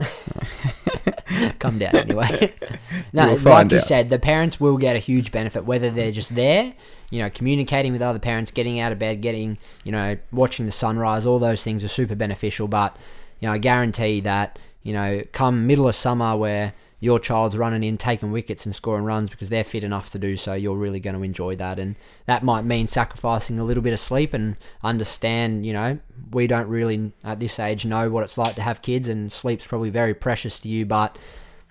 come 1.60 1.80
down 1.80 1.96
anyway. 1.96 2.54
no, 3.14 3.34
like 3.36 3.72
you 3.72 3.78
out. 3.78 3.84
said, 3.84 4.10
the 4.10 4.20
parents 4.20 4.60
will 4.60 4.78
get 4.78 4.96
a 4.96 5.00
huge 5.00 5.32
benefit 5.32 5.66
whether 5.66 5.90
they're 5.90 6.12
just 6.12 6.36
there, 6.36 6.74
you 7.10 7.22
know, 7.22 7.30
communicating 7.30 7.92
with 7.94 8.02
other 8.02 8.20
parents, 8.20 8.52
getting 8.52 8.80
out 8.80 8.92
of 8.92 9.00
bed, 9.00 9.22
getting, 9.22 9.58
you 9.84 9.92
know, 9.92 10.18
watching 10.32 10.66
the 10.66 10.72
sunrise. 10.72 11.26
All 11.26 11.40
those 11.40 11.64
things 11.64 11.84
are 11.84 11.90
super 11.90 12.16
beneficial. 12.16 12.68
But 12.68 12.96
you 13.40 13.48
know, 13.48 13.54
I 13.54 13.58
guarantee 13.58 14.22
that 14.22 14.58
you 14.84 14.94
know, 14.94 15.24
come 15.32 15.66
middle 15.66 15.88
of 15.88 15.96
summer 15.96 16.36
where 16.36 16.74
your 17.04 17.20
child's 17.20 17.58
running 17.58 17.84
in, 17.84 17.98
taking 17.98 18.32
wickets 18.32 18.66
and 18.66 18.74
scoring 18.74 19.04
runs 19.04 19.30
because 19.30 19.50
they're 19.50 19.66
fit 19.66 19.84
enough 19.84 20.10
to 20.12 20.18
do 20.18 20.38
so, 20.38 20.54
you're 20.54 20.78
really 20.78 21.02
going 21.02 21.18
to 21.18 21.22
enjoy 21.22 21.54
that. 21.54 21.78
And 21.78 21.98
that 22.28 22.44
might 22.44 22.62
mean 22.62 22.88
sacrificing 22.88 23.60
a 23.60 23.64
little 23.66 23.84
bit 23.84 23.92
of 23.92 24.00
sleep 24.00 24.34
and 24.34 24.56
understand, 24.86 25.66
you 25.66 25.74
know, 25.74 26.00
we 26.32 26.48
don't 26.48 26.70
really 26.70 27.12
at 27.26 27.42
this 27.42 27.60
age 27.60 27.86
know 27.86 28.10
what 28.10 28.24
it's 28.24 28.38
like 28.38 28.56
to 28.56 28.62
have 28.62 28.82
kids, 28.82 29.10
and 29.10 29.30
sleep's 29.30 29.68
probably 29.68 29.90
very 29.90 30.14
precious 30.14 30.62
to 30.62 30.70
you, 30.70 30.86
but 30.86 31.18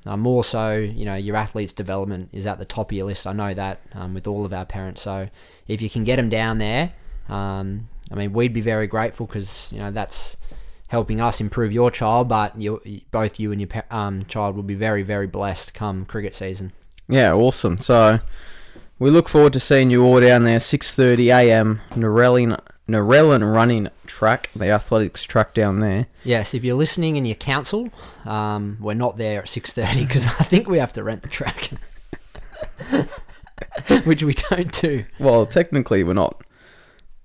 uh, 0.04 0.18
more 0.18 0.44
so, 0.44 0.76
you 0.76 1.06
know, 1.06 1.14
your 1.14 1.36
athlete's 1.36 1.72
development 1.72 2.28
is 2.34 2.46
at 2.46 2.58
the 2.58 2.66
top 2.66 2.90
of 2.90 2.96
your 2.98 3.06
list. 3.06 3.26
I 3.26 3.32
know 3.32 3.54
that 3.54 3.80
um, 3.94 4.12
with 4.12 4.26
all 4.26 4.44
of 4.44 4.52
our 4.52 4.66
parents. 4.66 5.00
So 5.00 5.30
if 5.66 5.80
you 5.80 5.88
can 5.88 6.04
get 6.04 6.16
them 6.16 6.28
down 6.28 6.58
there, 6.58 6.92
um, 7.30 7.88
I 8.10 8.16
mean, 8.16 8.34
we'd 8.34 8.52
be 8.52 8.60
very 8.60 8.86
grateful 8.86 9.24
because 9.24 9.72
you 9.72 9.78
know 9.78 9.90
that's 9.90 10.36
helping 10.92 11.22
us 11.22 11.40
improve 11.40 11.72
your 11.72 11.90
child. 11.90 12.28
But 12.28 12.60
you, 12.60 12.80
both 13.10 13.40
you 13.40 13.50
and 13.50 13.60
your 13.60 13.70
um, 13.90 14.24
child 14.26 14.54
will 14.54 14.62
be 14.62 14.74
very, 14.74 15.02
very 15.02 15.26
blessed 15.26 15.72
come 15.72 16.04
cricket 16.04 16.34
season. 16.34 16.72
yeah, 17.08 17.32
awesome. 17.32 17.78
So 17.78 18.18
we 18.98 19.08
look 19.08 19.26
forward 19.26 19.54
to 19.54 19.60
seeing 19.60 19.90
you 19.90 20.04
all 20.04 20.20
down 20.20 20.44
there, 20.44 20.58
6:30 20.58 21.34
a.m. 21.34 21.80
Narellan 21.92 22.60
Narellan 22.86 23.54
running 23.54 23.88
track, 24.06 24.50
the 24.54 24.68
athletics 24.68 25.24
track 25.24 25.54
down 25.54 25.80
there. 25.80 26.08
Yes, 26.24 26.52
if 26.52 26.62
you're 26.62 26.76
listening 26.76 27.16
and 27.16 27.26
you 27.26 27.34
council, 27.34 27.88
um, 28.26 28.76
we're 28.78 28.92
not 28.92 29.16
there 29.16 29.40
at 29.40 29.48
six 29.48 29.72
thirty 29.72 30.04
because 30.06 30.26
I 30.26 30.44
think 30.44 30.68
we 30.68 30.78
have 30.78 30.92
to 30.92 31.02
rent 31.02 31.22
the 31.22 31.28
track, 31.30 31.70
which 34.04 34.22
we 34.22 34.34
don't 34.34 34.72
do. 34.72 35.06
Well, 35.18 35.46
technically 35.46 36.04
we're 36.04 36.12
not. 36.12 36.44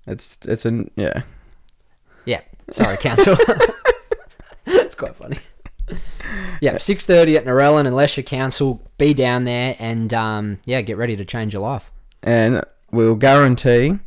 It's 0.06 0.38
it's 0.47 0.65
an 0.65 0.89
yeah. 0.95 1.23
Yeah, 2.23 2.41
sorry, 2.71 2.97
council. 2.97 3.36
it's 4.65 4.95
quite 4.95 5.15
funny. 5.15 5.38
Yeah, 6.60 6.77
six 6.77 7.06
thirty 7.06 7.38
at 7.38 7.45
Narellan, 7.45 7.88
unless 7.88 8.17
you 8.17 8.23
council, 8.23 8.82
be 8.97 9.13
down 9.13 9.45
there 9.45 9.75
and 9.80 10.13
um, 10.13 10.60
yeah, 10.65 10.82
get 10.82 10.97
ready 10.97 11.15
to 11.15 11.23
change 11.25 11.53
your 11.53 11.62
life. 11.62 11.89
and 12.23 12.62
we'll 12.91 13.15
guarantee 13.15 13.99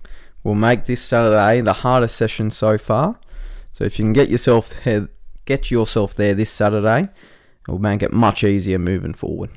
we'll 0.43 0.55
make 0.55 0.87
this 0.87 1.03
Saturday 1.03 1.61
the 1.61 1.73
hardest 1.75 2.17
session 2.17 2.51
so 2.51 2.77
far. 2.79 3.19
So 3.73 3.85
if 3.85 3.99
you 3.99 4.05
can 4.05 4.13
get 4.13 4.29
yourself 4.29 4.83
there, 4.85 5.09
get 5.45 5.71
yourself 5.71 6.15
there 6.15 6.35
this 6.35 6.51
Saturday, 6.51 7.09
it'll 7.67 7.79
make 7.79 8.03
it 8.03 8.13
much 8.13 8.43
easier 8.45 8.79
moving 8.79 9.15
forward. 9.15 9.51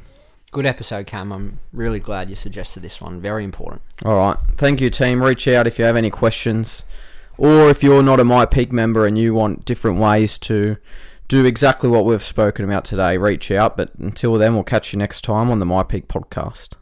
Good 0.51 0.65
episode, 0.67 1.07
Cam. 1.07 1.31
I'm 1.31 1.59
really 1.71 1.99
glad 1.99 2.29
you 2.29 2.35
suggested 2.35 2.83
this 2.83 3.01
one. 3.01 3.19
Very 3.19 3.43
important. 3.43 3.81
All 4.05 4.15
right, 4.15 4.37
thank 4.55 4.81
you, 4.81 4.89
team. 4.91 5.23
Reach 5.23 5.47
out 5.47 5.65
if 5.65 5.79
you 5.79 5.85
have 5.85 5.95
any 5.95 6.11
questions, 6.11 6.85
or 7.37 7.69
if 7.69 7.83
you're 7.83 8.03
not 8.03 8.19
a 8.19 8.23
myPEAC 8.23 8.71
member 8.71 9.05
and 9.05 9.17
you 9.17 9.33
want 9.33 9.65
different 9.65 9.99
ways 9.99 10.37
to 10.39 10.77
do 11.27 11.45
exactly 11.45 11.89
what 11.89 12.05
we've 12.05 12.23
spoken 12.23 12.65
about 12.65 12.85
today. 12.85 13.17
Reach 13.17 13.49
out. 13.51 13.77
But 13.77 13.93
until 13.95 14.35
then, 14.35 14.53
we'll 14.53 14.63
catch 14.63 14.93
you 14.93 14.99
next 14.99 15.21
time 15.21 15.49
on 15.49 15.59
the 15.59 15.65
myPEAC 15.65 16.05
podcast. 16.07 16.73